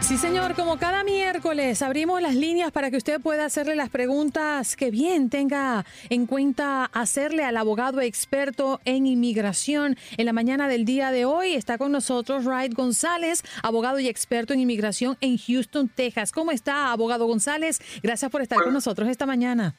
[0.00, 4.74] Sí, señor, como cada miércoles abrimos las líneas para que usted pueda hacerle las preguntas
[4.74, 9.96] que bien tenga en cuenta hacerle al abogado experto en inmigración.
[10.16, 14.54] En la mañana del día de hoy está con nosotros Wright González, abogado y experto
[14.54, 16.32] en inmigración en Houston, Texas.
[16.32, 17.78] ¿Cómo está, abogado González?
[18.02, 19.74] Gracias por estar con nosotros esta mañana.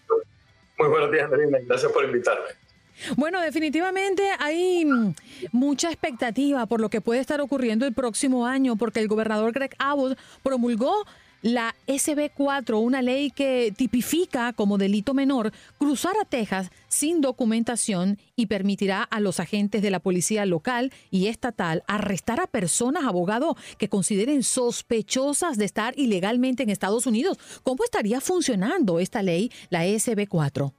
[0.78, 1.58] Muy buenos días, Marina.
[1.66, 2.69] Gracias por invitarme.
[3.16, 5.14] Bueno, definitivamente hay mm,
[5.52, 9.76] mucha expectativa por lo que puede estar ocurriendo el próximo año, porque el gobernador Greg
[9.80, 11.06] Abbott promulgó
[11.42, 18.48] la SB4, una ley que tipifica como delito menor cruzar a Texas sin documentación y
[18.48, 23.90] permitirá a los agentes de la policía local y estatal arrestar a personas, abogado, que
[23.90, 27.38] consideren sospechosas de estar ilegalmente en Estados Unidos.
[27.64, 30.74] ¿Cómo estaría funcionando esta ley, la SB4?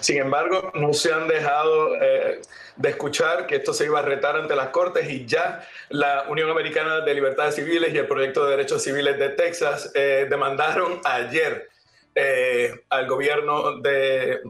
[0.00, 2.42] Sin embargo, no se han dejado eh,
[2.76, 6.50] de escuchar que esto se iba a retar ante las Cortes y ya la Unión
[6.50, 11.70] Americana de Libertades Civiles y el Proyecto de Derechos Civiles de Texas eh, demandaron ayer
[12.14, 14.42] eh, al gobierno de,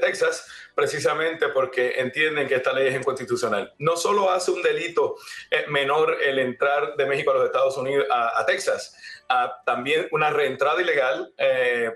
[0.00, 3.72] Texas, precisamente porque entienden que esta ley es inconstitucional.
[3.78, 5.16] No solo hace un delito
[5.68, 8.96] menor el entrar de México a los Estados Unidos, a, Texas,
[9.66, 11.92] también una reentrada ilegal eh,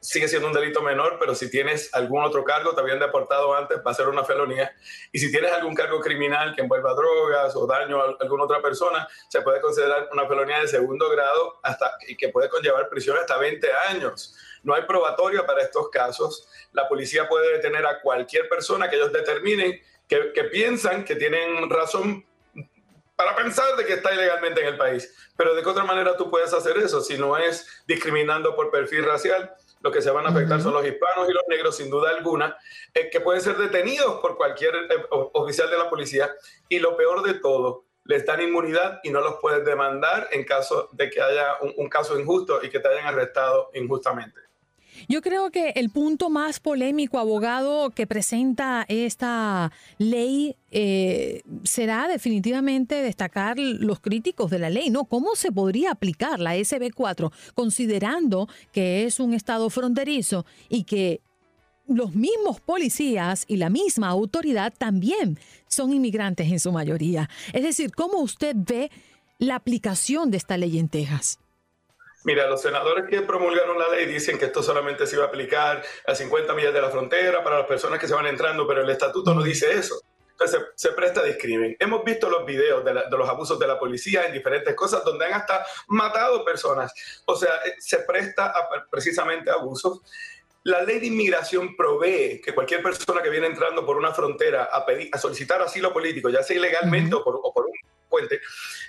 [0.00, 3.78] sigue siendo un delito menor, pero si tienes algún otro cargo, te habían deportado antes,
[3.86, 4.74] va a ser una felonía.
[5.12, 9.06] Y si tienes algún cargo criminal que envuelva drogas o daño a alguna otra persona,
[9.28, 13.36] se puede considerar una felonía de segundo grado hasta, y que puede conllevar prisión hasta
[13.36, 14.36] 20 años.
[14.64, 16.48] No hay probatoria para estos casos.
[16.72, 22.26] La policía puede detener a cualquier persona que ellos determinen que, piensan que tienen razón
[23.22, 25.14] para pensar de que está ilegalmente en el país.
[25.36, 29.04] Pero de qué otra manera tú puedes hacer eso si no es discriminando por perfil
[29.04, 29.54] racial.
[29.80, 32.56] Lo que se van a afectar son los hispanos y los negros, sin duda alguna,
[32.94, 36.30] eh, que pueden ser detenidos por cualquier eh, oficial de la policía.
[36.68, 40.88] Y lo peor de todo, les dan inmunidad y no los puedes demandar en caso
[40.92, 44.40] de que haya un caso injusto y que te hayan arrestado injustamente.
[45.08, 52.96] Yo creo que el punto más polémico, abogado, que presenta esta ley eh, será definitivamente
[52.96, 55.04] destacar los críticos de la ley, ¿no?
[55.04, 61.20] ¿Cómo se podría aplicar la SB4 considerando que es un estado fronterizo y que
[61.88, 67.28] los mismos policías y la misma autoridad también son inmigrantes en su mayoría?
[67.52, 68.90] Es decir, ¿cómo usted ve
[69.38, 71.41] la aplicación de esta ley en Texas?
[72.24, 75.82] Mira, los senadores que promulgaron la ley dicen que esto solamente se iba a aplicar
[76.06, 78.90] a 50 millas de la frontera para las personas que se van entrando, pero el
[78.90, 80.00] estatuto no dice eso.
[80.30, 81.76] Entonces se, presta a discrimen.
[81.78, 85.34] Hemos visto los videos de, los abusos de la policía en diferentes cosas donde han
[85.34, 86.92] hasta matado personas.
[87.26, 90.00] O sea, eh, se presta a, precisamente a abusos.
[90.64, 94.86] La ley de inmigración provee que cualquier persona que viene entrando por una frontera a,
[94.86, 97.72] pedir, a solicitar asilo político, ya sea ilegalmente o, por, un
[98.08, 98.40] puente,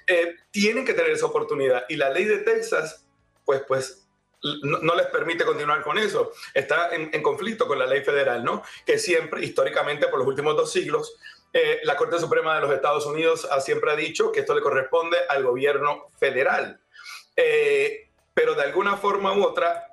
[0.05, 1.85] eh, tienen que tener esa oportunidad.
[1.89, 3.02] Y la ley de Texas
[3.45, 4.03] pues, pues
[4.43, 6.31] no, les permite continuar con eso.
[6.53, 8.63] Está en, conflicto con la ley federal, ¿no?
[8.85, 11.15] Que siempre, históricamente, por los últimos dos siglos,
[11.53, 14.61] eh, la Corte Suprema de los Estados Unidos ha siempre ha dicho que esto le
[14.61, 16.79] corresponde al gobierno federal.
[17.35, 19.87] Eh, pero de alguna forma u otra,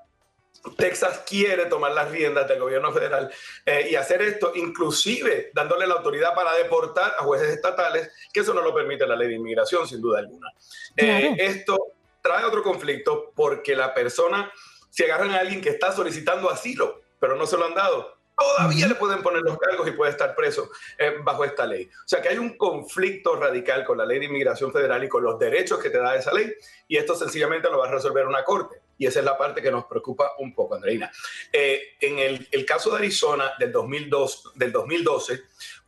[0.77, 3.31] Texas quiere tomar las riendas del gobierno federal
[3.65, 8.53] eh, y hacer esto, inclusive dándole la autoridad para deportar a jueces estatales, que eso
[8.53, 10.49] no lo permite la ley de inmigración, sin duda alguna.
[10.97, 14.53] esto trae otro conflicto porque la persona,
[14.91, 18.87] si agarran a alguien que está solicitando asilo, pero no se lo han dado, todavía
[18.87, 21.85] le pueden poner los cargos y puede estar preso eh, bajo esta ley.
[21.85, 25.23] O sea que hay un conflicto radical con la ley de inmigración federal y con
[25.23, 26.53] los derechos que te da esa ley,
[26.89, 28.81] y esto sencillamente lo va a resolver una corte.
[28.97, 31.11] Y esa es la parte que nos preocupa un poco, Andreina.
[31.53, 35.41] Eh, en el, el, caso de Arizona del, 2002, del 2012,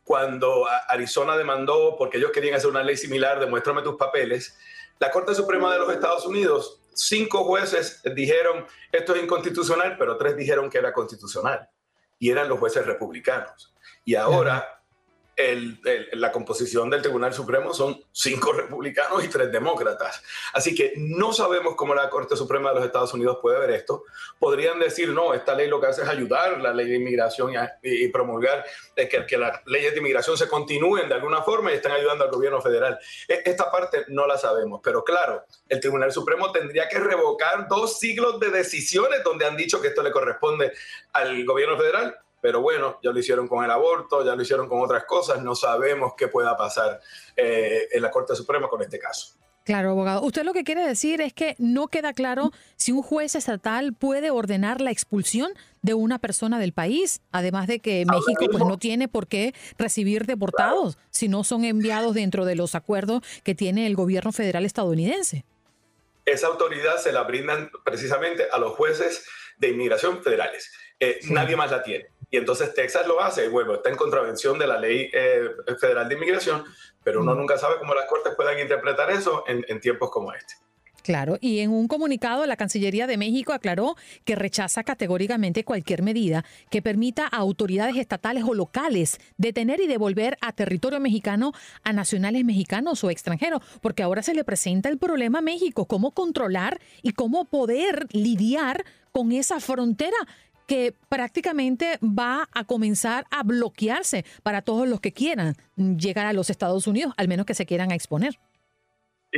[0.03, 4.57] cuando Arizona demandó, porque ellos querían hacer una ley similar, demuéstrame tus papeles,
[4.99, 10.35] la Corte Suprema de los Estados Unidos, cinco jueces dijeron esto es inconstitucional, pero tres
[10.35, 11.69] dijeron que era constitucional.
[12.19, 13.73] Y eran los jueces republicanos.
[14.05, 14.82] Y ahora
[16.13, 20.21] la composición del Tribunal Supremo son cinco republicanos y tres demócratas.
[20.53, 24.03] Así que no sabemos cómo la Corte Suprema de los Estados Unidos puede ver esto.
[24.37, 28.07] Podrían decir, no, esta ley lo que hace es ayudar la ley de inmigración y,
[28.09, 28.63] promulgar
[28.95, 32.31] que, que las leyes de inmigración se continúen de alguna forma y están ayudando al
[32.31, 32.99] gobierno federal.
[33.27, 37.99] E, esta parte no la sabemos, pero claro, el Tribunal Supremo tendría que revocar dos
[37.99, 40.73] siglos de decisiones donde han dicho que esto le corresponde
[41.13, 44.81] al gobierno federal pero bueno, ya lo hicieron con el aborto, ya lo hicieron con
[44.81, 46.99] otras cosas, no sabemos qué pueda pasar
[47.37, 49.35] eh, en la Corte Suprema con este caso.
[49.63, 50.21] Claro, abogado.
[50.23, 54.29] Usted lo que quiere decir es que no queda claro si un juez estatal puede
[54.29, 59.07] ordenar la expulsión de una persona del país, además de que México pues no tiene
[59.07, 63.95] por qué recibir deportados si no son enviados dentro de los acuerdos que tiene el
[63.95, 65.45] gobierno federal estadounidense.
[66.25, 69.25] Esa autoridad se la brindan precisamente a los jueces
[69.59, 70.73] de inmigración federales.
[70.99, 72.05] Eh, nadie más la tiene.
[72.33, 76.15] Y entonces Texas lo hace, bueno, está en contravención de la ley eh, federal de
[76.15, 76.63] inmigración,
[77.03, 80.55] pero uno nunca sabe cómo las cortes puedan interpretar eso en, en tiempos como este.
[81.03, 86.43] Claro, y en un comunicado la Cancillería de México aclaró que rechaza categóricamente cualquier medida
[86.71, 91.51] que permita a autoridades estatales o locales detener y devolver a territorio mexicano
[91.83, 96.09] a nacionales mexicanos o extranjeros, porque ahora se le presenta el problema a México, cómo
[96.13, 100.17] controlar y cómo poder lidiar con esa frontera
[100.67, 106.49] que prácticamente va a comenzar a bloquearse para todos los que quieran llegar a los
[106.49, 108.39] Estados Unidos, al menos que se quieran exponer.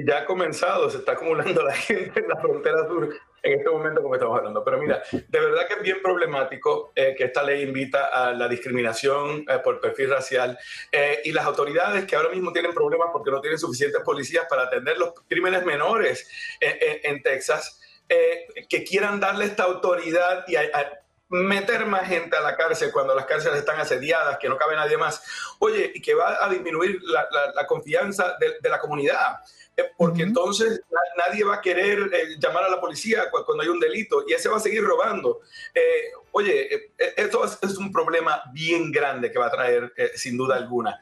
[0.04, 3.16] Ya ha comenzado, se está acumulando la gente en la frontera sur
[3.46, 4.64] en este momento como estamos hablando.
[4.64, 8.50] Pero mira, de verdad que es bien problemático eh, que esta ley invita a la
[8.50, 10.58] discriminación eh, por perfil racial
[10.92, 14.64] eh, y las autoridades que ahora mismo tienen problemas porque no tienen suficientes policías para
[14.64, 16.28] atender los crímenes menores
[16.60, 22.92] en Texas, que quieran darle esta autoridad y a, meter más gente a la cárcel
[22.92, 25.24] cuando las cárceles están asediadas, que no cabe nadie más,
[25.60, 29.40] oye, y que va a disminuir la, confianza de, la comunidad,
[29.76, 30.82] eh, porque entonces
[31.18, 34.50] nadie va a querer eh, llamar a la policía cuando hay un delito y ese
[34.50, 35.42] va a seguir robando.
[35.74, 41.02] Eh, oye, esto es un problema bien grande que va a traer sin duda alguna.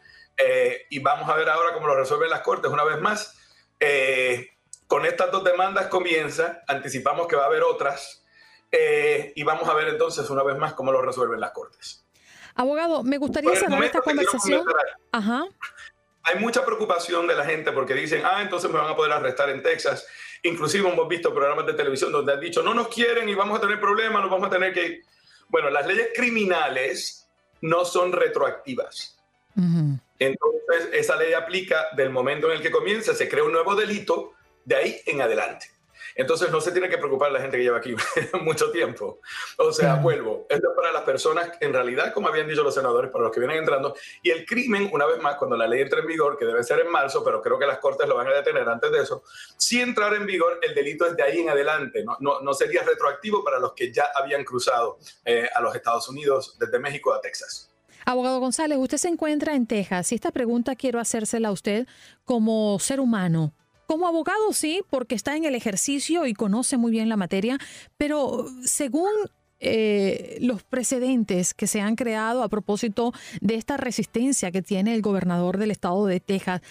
[0.89, 3.37] y vamos a ver ahora cómo lo resuelven las cortes una vez más.
[4.87, 8.22] con estas dos demandas comienza, anticipamos que va a haber otras,
[8.75, 12.03] eh, y vamos a ver entonces una vez más cómo lo resuelven las Cortes.
[12.55, 14.65] Abogado, me gustaría cerrar esta conversación.
[15.11, 15.45] Ajá.
[16.23, 19.51] Hay mucha preocupación de la gente porque dicen, ah, entonces me van a poder arrestar
[19.51, 20.07] en Texas.
[20.41, 23.61] Inclusive hemos visto programas de televisión donde han dicho, no nos quieren y vamos a
[23.61, 25.01] tener problemas, nos vamos a tener que...
[25.49, 27.29] Bueno, las leyes criminales
[27.61, 29.19] no son retroactivas.
[30.17, 34.33] Entonces, esa ley aplica del momento en el que comienza, se crea un nuevo delito,
[34.65, 35.72] de ahí en adelante.
[36.15, 37.95] Entonces no se tiene que preocupar la gente que lleva aquí
[38.41, 39.19] mucho tiempo.
[39.57, 43.11] O sea, vuelvo, esto es para las personas, en realidad, como habían dicho los senadores,
[43.11, 46.01] para los que vienen entrando, y el crimen, una vez más, cuando la ley entre
[46.01, 48.33] en vigor, que debe ser en marzo, pero creo que las cortes lo van a
[48.33, 49.23] detener antes de eso,
[49.57, 52.83] si entrar en vigor, el delito es de ahí en adelante, no, no, no sería
[52.83, 57.21] retroactivo para los que ya habían cruzado eh, a los Estados Unidos desde México a
[57.21, 57.69] Texas.
[58.05, 61.87] Abogado González, usted se encuentra en Texas y esta pregunta quiero hacérsela a usted
[62.25, 63.53] como ser humano.
[63.87, 67.57] Como abogado sí, porque está en el ejercicio y conoce muy bien la materia,
[67.97, 69.09] pero según
[69.59, 75.01] eh, los precedentes que se han creado a propósito de esta resistencia que tiene el
[75.01, 76.61] gobernador del estado de Texas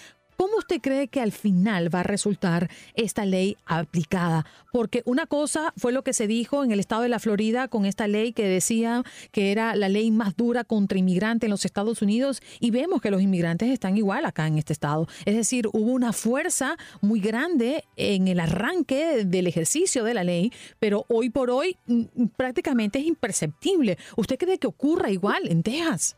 [0.43, 4.45] ¿Cómo usted cree que al final va a resultar esta ley aplicada?
[4.73, 7.85] Porque una cosa fue lo que se dijo en el estado de la Florida con
[7.85, 12.01] esta ley que decía que era la ley más dura contra inmigrantes en los Estados
[12.01, 15.07] Unidos y vemos que los inmigrantes están igual acá en este estado.
[15.23, 20.51] Es decir, hubo una fuerza muy grande en el arranque del ejercicio de la ley,
[20.77, 23.97] pero hoy por hoy mm, prácticamente es imperceptible.
[24.17, 26.17] ¿Usted cree que ocurra igual en Texas?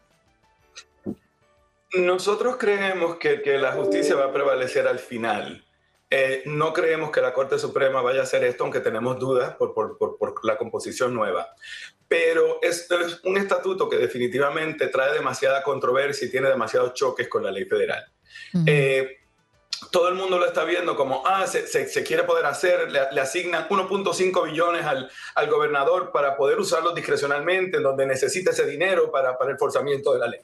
[1.98, 5.66] Nosotros creemos que, la justicia va a prevalecer al final.
[6.10, 10.36] Eh, no creemos que la Corte Suprema vaya a hacer esto, aunque tenemos dudas por,
[10.44, 11.48] la composición nueva.
[12.08, 17.44] Pero esto es un estatuto que definitivamente trae demasiada controversia y tiene demasiados choques con
[17.44, 18.06] la ley federal.
[18.66, 19.18] Eh,
[19.92, 24.44] todo el mundo lo está viendo como, ah, se, quiere poder hacer, le, asignan 1.5
[24.46, 25.10] billones al,
[25.50, 30.20] gobernador para poder usarlo discrecionalmente, en donde necesita ese dinero para, para el forzamiento de
[30.20, 30.42] la ley.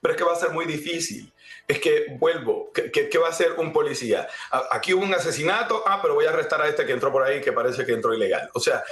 [0.00, 1.32] Pero es que va a ser muy difícil.
[1.66, 4.28] Es que vuelvo, ¿qué, va a hacer un policía?
[4.72, 7.40] Aquí hubo un asesinato, ah, pero voy a arrestar a este que entró por ahí
[7.40, 8.50] que parece que entró ilegal.
[8.54, 8.82] O sea,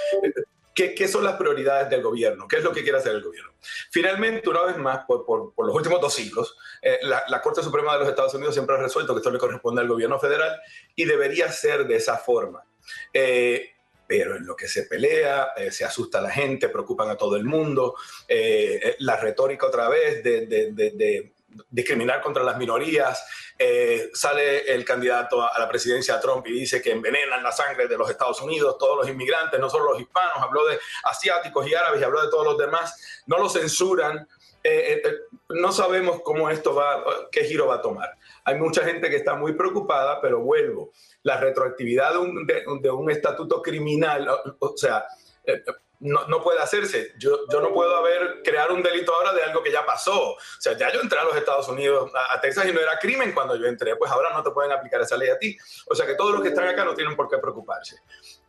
[0.73, 2.47] ¿qué, son las prioridades del gobierno?
[2.47, 3.51] ¿Qué es lo que quiere hacer el gobierno?
[3.91, 8.09] Finalmente, una vez más, por, los últimos dos siglos, eh, la, Corte Suprema de los
[8.09, 10.59] Estados Unidos siempre ha resuelto que esto le corresponde al gobierno federal
[10.95, 12.63] y debería ser de esa forma.
[13.13, 13.73] Eh,
[14.09, 17.35] pero en lo que se pelea, eh, se asusta a la gente, preocupan a todo
[17.35, 17.93] el mundo,
[18.27, 21.31] eh, eh, la retórica otra vez de,
[21.69, 23.23] discriminar contra las minorías,
[24.13, 28.09] sale el candidato a la presidencia Trump y dice que envenenan la sangre de los
[28.09, 32.21] Estados Unidos, todos los inmigrantes, no solo los hispanos, habló de asiáticos y árabes habló
[32.23, 34.27] de todos los demás, no lo censuran,
[35.49, 38.15] no sabemos cómo esto va, qué giro va a tomar.
[38.49, 40.91] Hay mucha gente que está muy preocupada, pero vuelvo,
[41.21, 44.27] la retroactividad de un, estatuto criminal,
[44.57, 45.05] o, sea,
[45.45, 45.63] eh,
[45.99, 47.13] no, no, puede hacerse.
[47.19, 50.31] Yo, yo no puedo haber crear un delito ahora de algo que ya pasó.
[50.31, 53.33] O sea, ya yo entré a los Estados Unidos, a, Texas, y no era crimen
[53.33, 55.55] cuando yo entré, pues ahora no te pueden aplicar esa ley a ti.
[55.87, 57.97] O sea que todos los que están acá no tienen por qué preocuparse.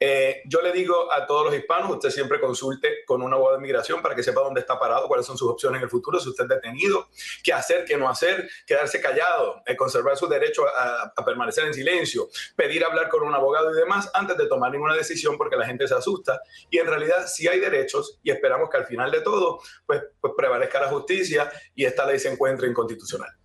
[0.03, 3.63] Eh, yo le digo a todos los hispanos, usted siempre consulte con un abogado de
[3.63, 6.31] migración para que sepa dónde está parado, cuáles son sus opciones en el futuro, si
[6.31, 7.09] usted es detenido,
[7.45, 11.75] qué hacer, qué no hacer, quedarse callado, eh, conservar su derecho a, a permanecer en
[11.75, 15.67] silencio, pedir hablar con un abogado y demás antes de tomar ninguna decisión porque la
[15.67, 16.41] gente se asusta.
[16.71, 20.33] Y en realidad sí hay derechos y esperamos que al final de todo pues, pues
[20.35, 23.40] prevalezca la justicia y esta ley se encuentre inconstitucional.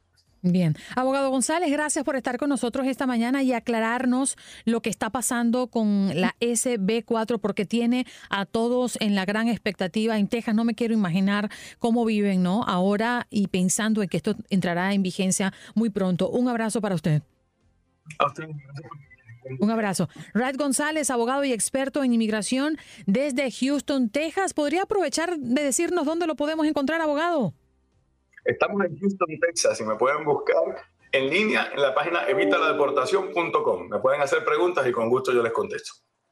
[0.47, 5.09] Bien, abogado González, gracias por estar con nosotros esta mañana y aclararnos lo que está
[5.09, 10.19] pasando con la SB4, porque tiene a todos en la gran expectativa.
[10.19, 12.63] En Texas no me quiero imaginar cómo viven, ¿no?
[12.63, 16.29] Ahora y pensando en que esto entrará en vigencia muy pronto.
[16.29, 17.23] Un abrazo para usted.
[18.19, 18.45] A usted.
[19.59, 20.09] Un abrazo.
[20.35, 22.77] Rad González, abogado y experto en inmigración
[23.07, 24.53] desde Houston, Texas.
[24.53, 27.55] ¿Podría aprovechar de decirnos dónde lo podemos encontrar, abogado?
[28.45, 33.89] Estamos en Houston, Texas y me pueden buscar en línea en la página evitaladeportación.com.
[33.89, 35.93] Me pueden hacer preguntas y con gusto yo les contesto.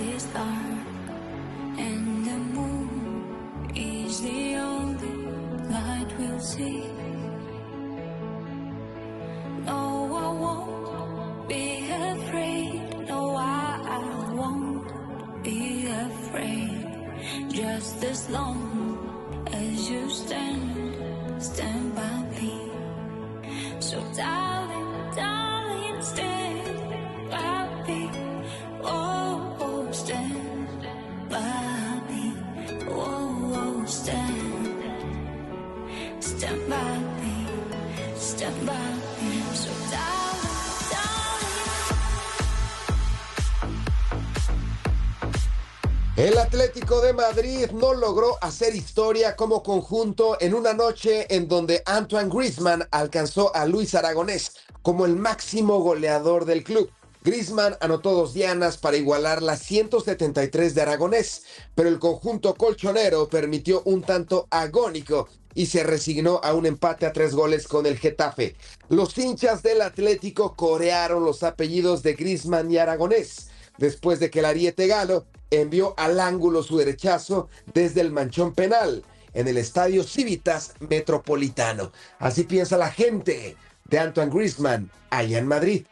[0.00, 0.86] is dark
[1.78, 5.16] and the moon is the only
[5.68, 6.84] light we'll see.
[9.66, 9.80] No,
[10.24, 13.06] I won't be afraid.
[13.08, 14.88] No, I won't
[15.42, 16.86] be afraid.
[17.50, 18.89] Just as long
[46.50, 52.28] Atlético de Madrid no logró hacer historia como conjunto en una noche en donde Antoine
[52.28, 56.90] Griezmann alcanzó a Luis Aragonés como el máximo goleador del club.
[57.22, 61.44] Griezmann anotó dos dianas para igualar las 173 de Aragonés,
[61.76, 67.12] pero el conjunto colchonero permitió un tanto agónico y se resignó a un empate a
[67.12, 68.56] tres goles con el Getafe.
[68.88, 73.49] Los hinchas del Atlético corearon los apellidos de Griezmann y Aragonés
[73.80, 79.02] después de que el Ariete Galo envió al ángulo su derechazo desde el manchón penal
[79.32, 81.90] en el estadio Civitas Metropolitano.
[82.18, 83.56] Así piensa la gente
[83.86, 85.86] de Antoine Griezmann allá en Madrid.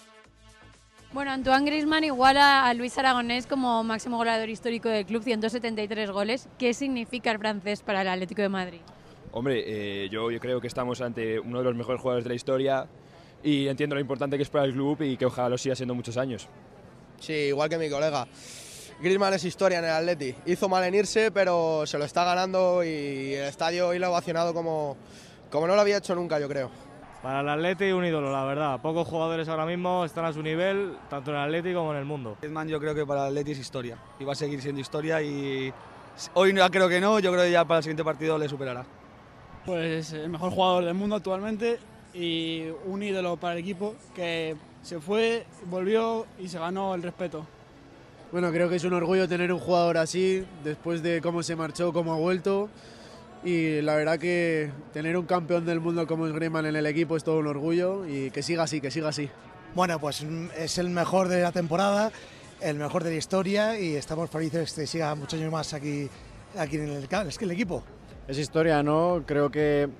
[1.12, 6.49] Bueno, Antoine Griezmann iguala a Luis Aragonés como máximo goleador histórico del club, 173 goles.
[6.59, 8.80] ¿Qué significa el francés para el Atlético de Madrid?
[9.32, 12.34] Hombre, eh, yo, yo creo que estamos ante uno de los mejores jugadores de la
[12.34, 12.86] historia
[13.43, 15.95] y entiendo lo importante que es para el club y que ojalá lo siga siendo
[15.95, 16.49] muchos años.
[17.20, 18.26] Sí, igual que mi colega.
[19.00, 20.34] Griezmann es historia en el Atleti.
[20.46, 24.10] Hizo mal en irse, pero se lo está ganando y el estadio hoy lo ha
[24.10, 24.96] ovacionado como,
[25.50, 26.70] como no lo había hecho nunca, yo creo.
[27.22, 28.80] Para el Atleti un ídolo, la verdad.
[28.80, 32.04] Pocos jugadores ahora mismo están a su nivel, tanto en el Atleti como en el
[32.04, 32.36] mundo.
[32.40, 35.22] Griezmann yo creo que para el Atleti es historia y va a seguir siendo historia
[35.22, 35.72] y
[36.34, 38.84] hoy ya creo que no, yo creo que ya para el siguiente partido le superará.
[39.64, 41.78] Pues el mejor jugador del mundo actualmente
[42.14, 44.56] y un ídolo para el equipo que
[44.89, 47.47] se fue, volvió y se ganó el respeto.
[48.32, 51.93] Bueno, creo que es un orgullo tener un jugador así, después de cómo se marchó,
[51.93, 52.70] cómo ha vuelto.
[53.45, 57.18] Y la verdad que tener un campeón del mundo como es Griezmann en el equipo
[57.18, 59.28] es todo un orgullo y que siga así, que siga así.
[59.74, 60.24] Bueno, pues
[60.57, 62.11] es el mejor de la temporada,
[62.62, 66.09] el mejor de la historia y estamos felices de que siga muchos años más aquí,
[66.57, 67.84] aquí en el, es que el equipo.
[68.26, 69.22] Es historia, ¿no?
[69.26, 69.91] Creo que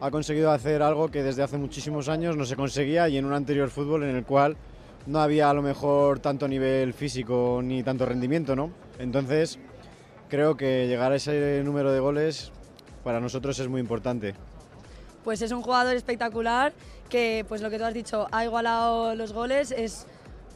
[0.00, 3.34] ha conseguido hacer algo que desde hace muchísimos años no se conseguía y en un
[3.34, 4.56] anterior fútbol en el cual
[5.06, 8.70] no había a lo mejor tanto nivel físico ni tanto rendimiento, ¿no?
[8.98, 9.58] Entonces,
[10.28, 12.50] creo que llegar a ese número de goles
[13.04, 14.34] para nosotros es muy importante.
[15.24, 16.72] Pues es un jugador espectacular
[17.10, 20.06] que, pues lo que tú has dicho, ha igualado los goles, es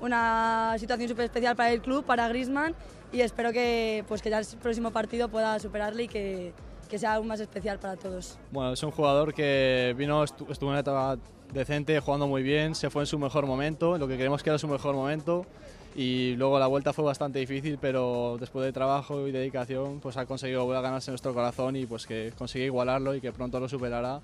[0.00, 2.74] una situación súper especial para el club, para Griezmann
[3.12, 6.52] y espero que, pues que ya el próximo partido pueda superarle y que,
[6.88, 8.38] que sea aún más especial para todos.
[8.50, 11.18] Bueno, es un jugador que vino, estuvo en una etapa
[11.52, 14.58] decente, jugando muy bien, se fue en su mejor momento, lo que creemos que era
[14.58, 15.46] su mejor momento
[15.94, 20.26] y luego la vuelta fue bastante difícil, pero después de trabajo y dedicación pues ha
[20.26, 23.68] conseguido volver a ganarse nuestro corazón y pues que consigue igualarlo y que pronto lo
[23.68, 24.20] superará,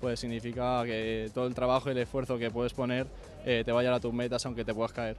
[0.00, 3.06] pues significa que todo el trabajo y el esfuerzo que puedes poner
[3.44, 5.16] eh, te va a llevar a tus metas aunque te puedas caer.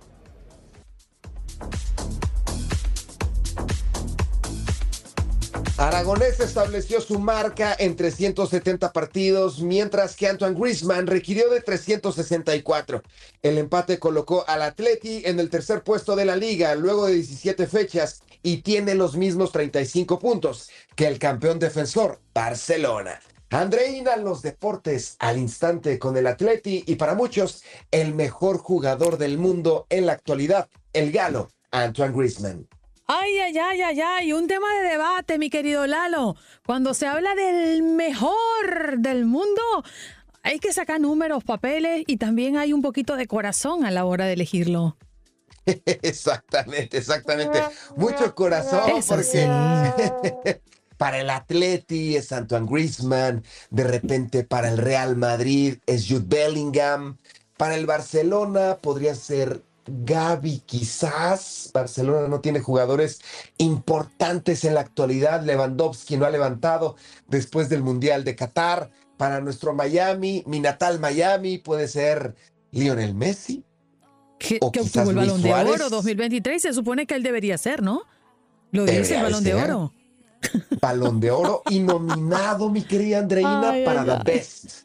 [5.82, 13.02] Aragonés estableció su marca en 370 partidos, mientras que Antoine Griezmann requirió de 364.
[13.42, 17.66] El empate colocó al Atleti en el tercer puesto de la liga luego de 17
[17.66, 23.20] fechas y tiene los mismos 35 puntos que el campeón defensor Barcelona.
[23.50, 29.40] Andreina los deportes al instante con el Atleti y para muchos el mejor jugador del
[29.40, 32.68] mundo en la actualidad, el galo Antoine Griezmann.
[33.14, 36.38] Ay, ay, ay, ay, ay, un tema de debate, mi querido Lalo.
[36.66, 39.62] Cuando se habla del mejor del mundo,
[40.44, 44.28] hay que sacar números, papeles y también hay un poquito de corazón a la hora
[44.28, 44.96] de elegirlo.
[45.66, 47.62] Exactamente, exactamente.
[47.98, 50.62] Mucho corazón Eso porque
[50.98, 57.18] para el Atleti es Antoine Griezmann, de repente para el Real Madrid es Jude Bellingham,
[57.58, 59.64] para el Barcelona podría ser
[60.04, 61.70] Gaby, quizás.
[61.74, 63.20] Barcelona no tiene jugadores
[63.58, 65.44] importantes en la actualidad.
[65.44, 66.96] Lewandowski no ha levantado
[67.28, 68.92] después del Mundial de Qatar.
[69.18, 72.36] Para nuestro Miami, mi natal Miami, puede ser
[72.72, 73.64] Lionel Messi.
[74.40, 77.22] Que, o que quizás obtuvo el Luis balón de oro 2023, se supone que él
[77.22, 78.02] debería ser, ¿no?
[78.72, 79.94] Lo dice el balón de oro.
[80.82, 84.22] Balón de oro y nominado, mi querida Andreina, Ay, para ay, The ay.
[84.26, 84.84] Best.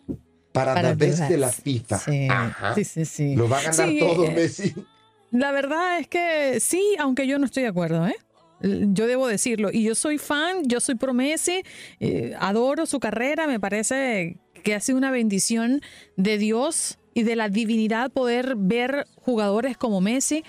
[0.53, 1.49] Para, Para The Best de la.
[1.51, 1.99] FIFA.
[1.99, 2.75] Sí, Ajá.
[2.75, 3.37] sí, sí, sí.
[3.37, 4.75] Lo va a ganar Sí, todo eh, Messi.
[5.37, 8.17] La verdad es que sí, aunque yo no estoy de acuerdo, ¿eh?
[8.63, 9.69] Yo debo decirlo.
[9.71, 11.63] Y yo soy fan, yo soy pro Messi,
[12.01, 15.83] eh, adoro su carrera, me parece que ha sido una bendición
[16.17, 20.43] de Dios y de la divinidad poder ver jugadores como Messi,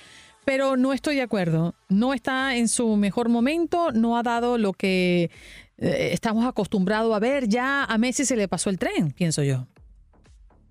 [0.46, 1.76] pero no estoy de acuerdo.
[1.90, 5.30] No está en su mejor momento, no ha dado lo que
[5.80, 7.50] eh, estamos acostumbrados a ver.
[7.50, 9.68] Ya a Messi se le pasó el tren, pienso yo.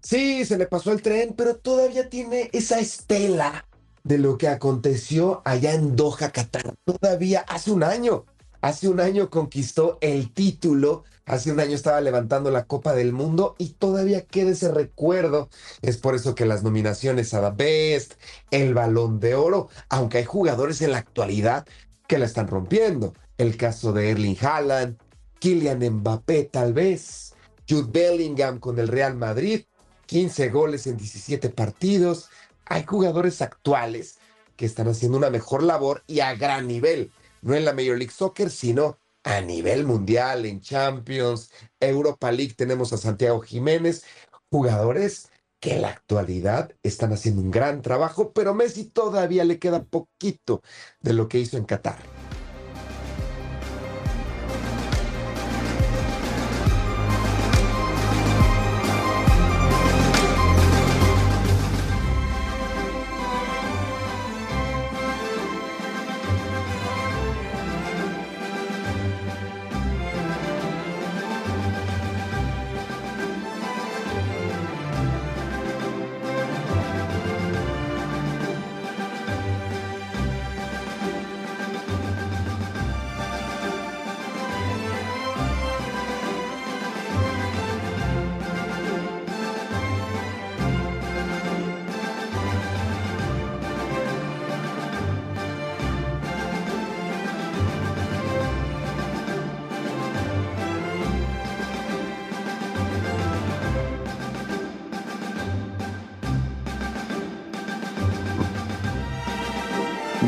[0.01, 3.67] Sí, se le pasó el tren, pero todavía tiene esa estela
[4.07, 6.75] de lo que aconteció allá en Doha, Qatar.
[6.85, 8.25] Todavía hace un año,
[8.61, 13.57] hace un año conquistó el título, hace un año estaba levantando la Copa del Mundo
[13.59, 15.49] y todavía queda ese recuerdo.
[15.83, 18.15] Es por eso que las nominaciones a The Best,
[18.53, 21.67] el Balón de Oro, aunque hay jugadores en la actualidad
[22.07, 23.13] que la están rompiendo.
[23.39, 24.99] El caso de Erling Haaland,
[25.41, 27.35] Kylian Mbappé tal vez,
[27.69, 29.65] Jude Bellingham con el Real Madrid,
[30.07, 32.31] 15 goles en 17 partidos.
[32.67, 34.19] Hay jugadores actuales
[34.57, 37.13] que están haciendo una mejor labor y a gran nivel,
[37.43, 41.51] no en la Major League Soccer, sino a nivel mundial, en Champions,
[41.81, 44.05] Europa League tenemos a Santiago Jiménez,
[44.51, 49.85] jugadores que en la actualidad están haciendo un gran trabajo, pero Messi todavía le queda
[49.85, 50.63] poquito
[51.01, 52.16] de lo que hizo en Qatar.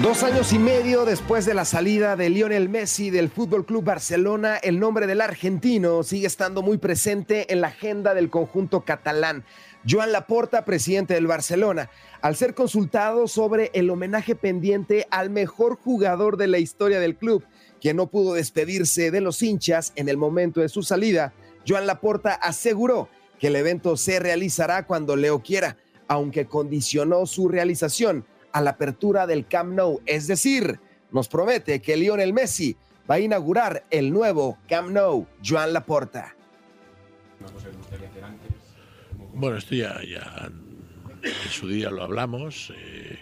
[0.08, 4.56] Dos años y medio después de la salida de Lionel Messi del Fútbol Club Barcelona,
[4.56, 9.44] el nombre del argentino sigue estando muy presente en la agenda del conjunto catalán.
[9.86, 11.90] Joan Laporta, presidente del Barcelona,
[12.22, 17.44] al ser consultado sobre el homenaje pendiente al mejor jugador de la historia del club,
[17.78, 21.34] quien no pudo despedirse de los hinchas en el momento de su salida,
[21.68, 25.76] Joan Laporta aseguró que el evento se realizará cuando Leo quiera,
[26.08, 28.24] aunque condicionó su realización
[28.58, 30.80] a la apertura del Camp Nou, es decir,
[31.12, 32.74] nos promete que Lionel Messi
[33.08, 36.34] va a inaugurar el nuevo Camp Nou, Joan Laporta.
[39.32, 40.50] Bueno, esto ya, ya
[41.22, 43.20] en su día lo hablamos, eh,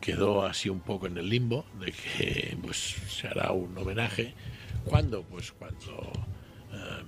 [0.00, 4.32] quedó así un poco en el limbo de que pues se hará un homenaje.
[4.86, 5.22] ¿Cuándo?
[5.24, 6.12] Pues cuando
[6.72, 7.02] eh,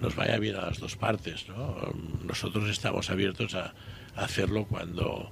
[0.00, 1.46] nos vaya bien a las dos partes.
[1.50, 1.76] ¿no?
[2.24, 3.74] Nosotros estamos abiertos a,
[4.14, 5.30] a hacerlo cuando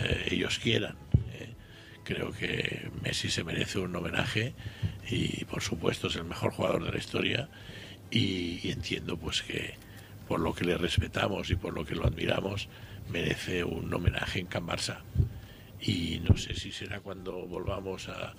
[0.00, 0.96] eh, ellos quieran.
[2.04, 4.52] Creo que Messi se merece un homenaje
[5.10, 7.48] y por supuesto es el mejor jugador de la historia
[8.10, 9.74] y, entiendo pues que
[10.28, 12.68] por lo que le respetamos y por lo que lo admiramos
[13.10, 14.98] merece un homenaje en Can Barça
[15.80, 18.34] y no sé si será cuando volvamos a,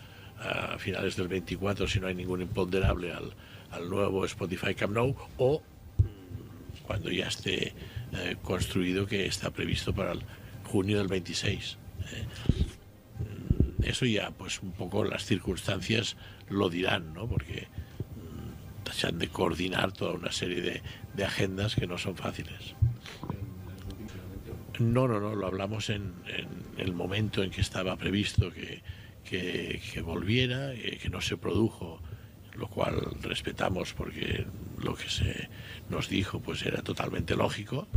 [0.77, 3.33] finales del 24 si no hay ningún imponderable al,
[3.71, 7.73] al nuevo Spotify Camp Nou o mm, cuando ya esté
[8.13, 10.21] eh, construido que está previsto para el
[10.65, 11.77] junio del 26.
[12.11, 12.74] eh.
[13.85, 16.17] Eso ya, pues un poco las circunstancias
[16.49, 17.27] lo dirán, ¿no?
[17.27, 20.81] Porque mm, se de coordinar toda una serie de,
[21.13, 22.75] de agendas que no son fáciles.
[24.79, 26.13] No, no, no, lo hablamos en,
[26.77, 28.81] el momento en que estaba previsto que,
[29.23, 32.01] que, volviera, eh, que no se produjo,
[32.55, 34.45] lo cual respetamos porque
[34.81, 35.49] lo que se
[35.89, 37.87] nos dijo pues era totalmente lógico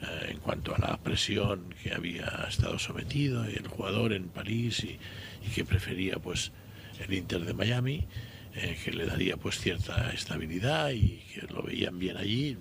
[0.00, 4.98] eh, en cuanto a la presión que había estado sometido el jugador en París y,
[5.46, 6.52] y que prefería pues
[7.00, 8.06] el Inter de Miami,
[8.54, 12.56] eh, que le daría pues cierta estabilidad y que lo veían bien allí.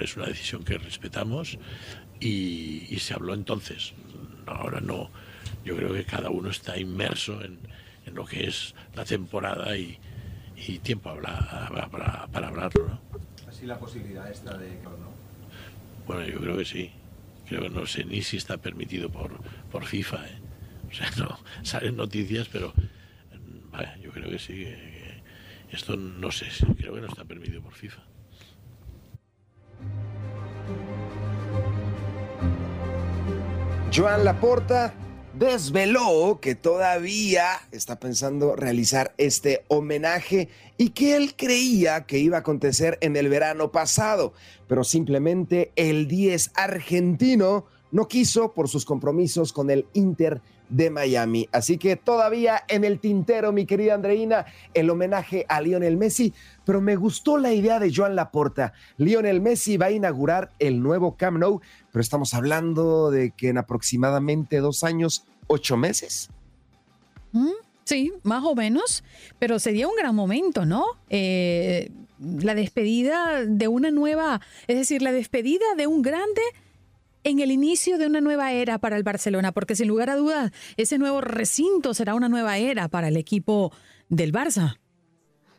[0.00, 1.58] Es una decisión que respetamos
[2.20, 3.92] y, y se habló entonces.
[4.46, 5.10] Ahora no,
[5.64, 7.58] yo creo que cada uno está inmerso en,
[8.06, 9.98] en lo que es la temporada y,
[10.56, 12.88] y tiempo habrá para, para hablarlo.
[12.88, 13.00] ¿no?
[13.48, 15.14] Así la posibilidad esta de que no.
[16.06, 16.90] Bueno, yo creo que sí.
[17.48, 19.30] Creo que no sé ni si está permitido por,
[19.70, 20.26] por FIFA.
[20.26, 20.38] ¿eh?
[20.96, 22.72] Sea, no salen noticias, pero
[24.00, 24.66] yo creo que sí.
[25.70, 26.46] esto no sé,
[26.78, 28.02] creo que no está permitido por FIFA.
[33.94, 34.94] Joan Laporta
[35.38, 42.40] desveló que todavía está pensando realizar este homenaje y que él creía que iba a
[42.40, 44.32] acontecer en el verano pasado,
[44.66, 51.48] pero simplemente el 10 argentino no quiso por sus compromisos con el Inter de Miami.
[51.52, 56.32] Así que todavía en el tintero, mi querida Andreina, el homenaje a Lionel Messi,
[56.64, 58.72] pero me gustó la idea de Joan Laporta.
[58.96, 61.60] Lionel Messi va a inaugurar el nuevo Camp Nou,
[61.92, 66.30] pero estamos hablando de que en aproximadamente dos años, ocho meses.
[67.32, 67.52] Mm,
[67.86, 69.04] Sí, más o menos,
[69.38, 70.84] pero sería un gran momento, ¿no?
[71.08, 76.42] Eh, la despedida de una nueva, es decir, la despedida de un grande
[77.26, 80.52] en el inicio de una nueva era para el Barcelona, porque sin lugar a dudas,
[80.76, 83.72] ese nuevo recinto será una nueva era para el equipo
[84.08, 84.78] del Barça.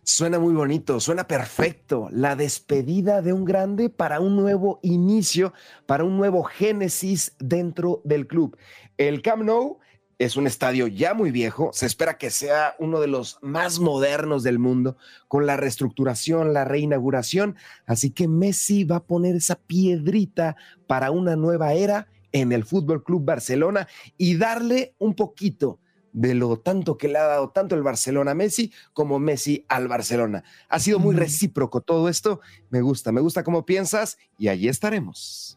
[0.02, 2.08] Suena muy bonito, suena perfecto.
[2.10, 5.52] La despedida de un grande para un nuevo inicio,
[5.86, 8.56] para un nuevo génesis dentro del club.
[8.96, 9.80] El Camp Nou
[10.20, 14.44] es un estadio ya muy viejo, se espera que sea uno de los más modernos
[14.44, 14.98] del mundo,
[15.28, 17.56] con la reestructuración, la reinauguración,
[17.86, 20.56] así que Messi va a poner esa piedrita
[20.88, 23.88] para una nueva era en el Fútbol Club Barcelona
[24.18, 25.80] y darle un poquito
[26.14, 29.88] de lo tanto que le ha dado tanto el Barcelona a Messi como Messi al
[29.88, 30.44] Barcelona.
[30.68, 32.42] Ha sido muy recíproco todo esto.
[32.72, 35.57] Me gusta, me gusta cómo piensas y allí estaremos.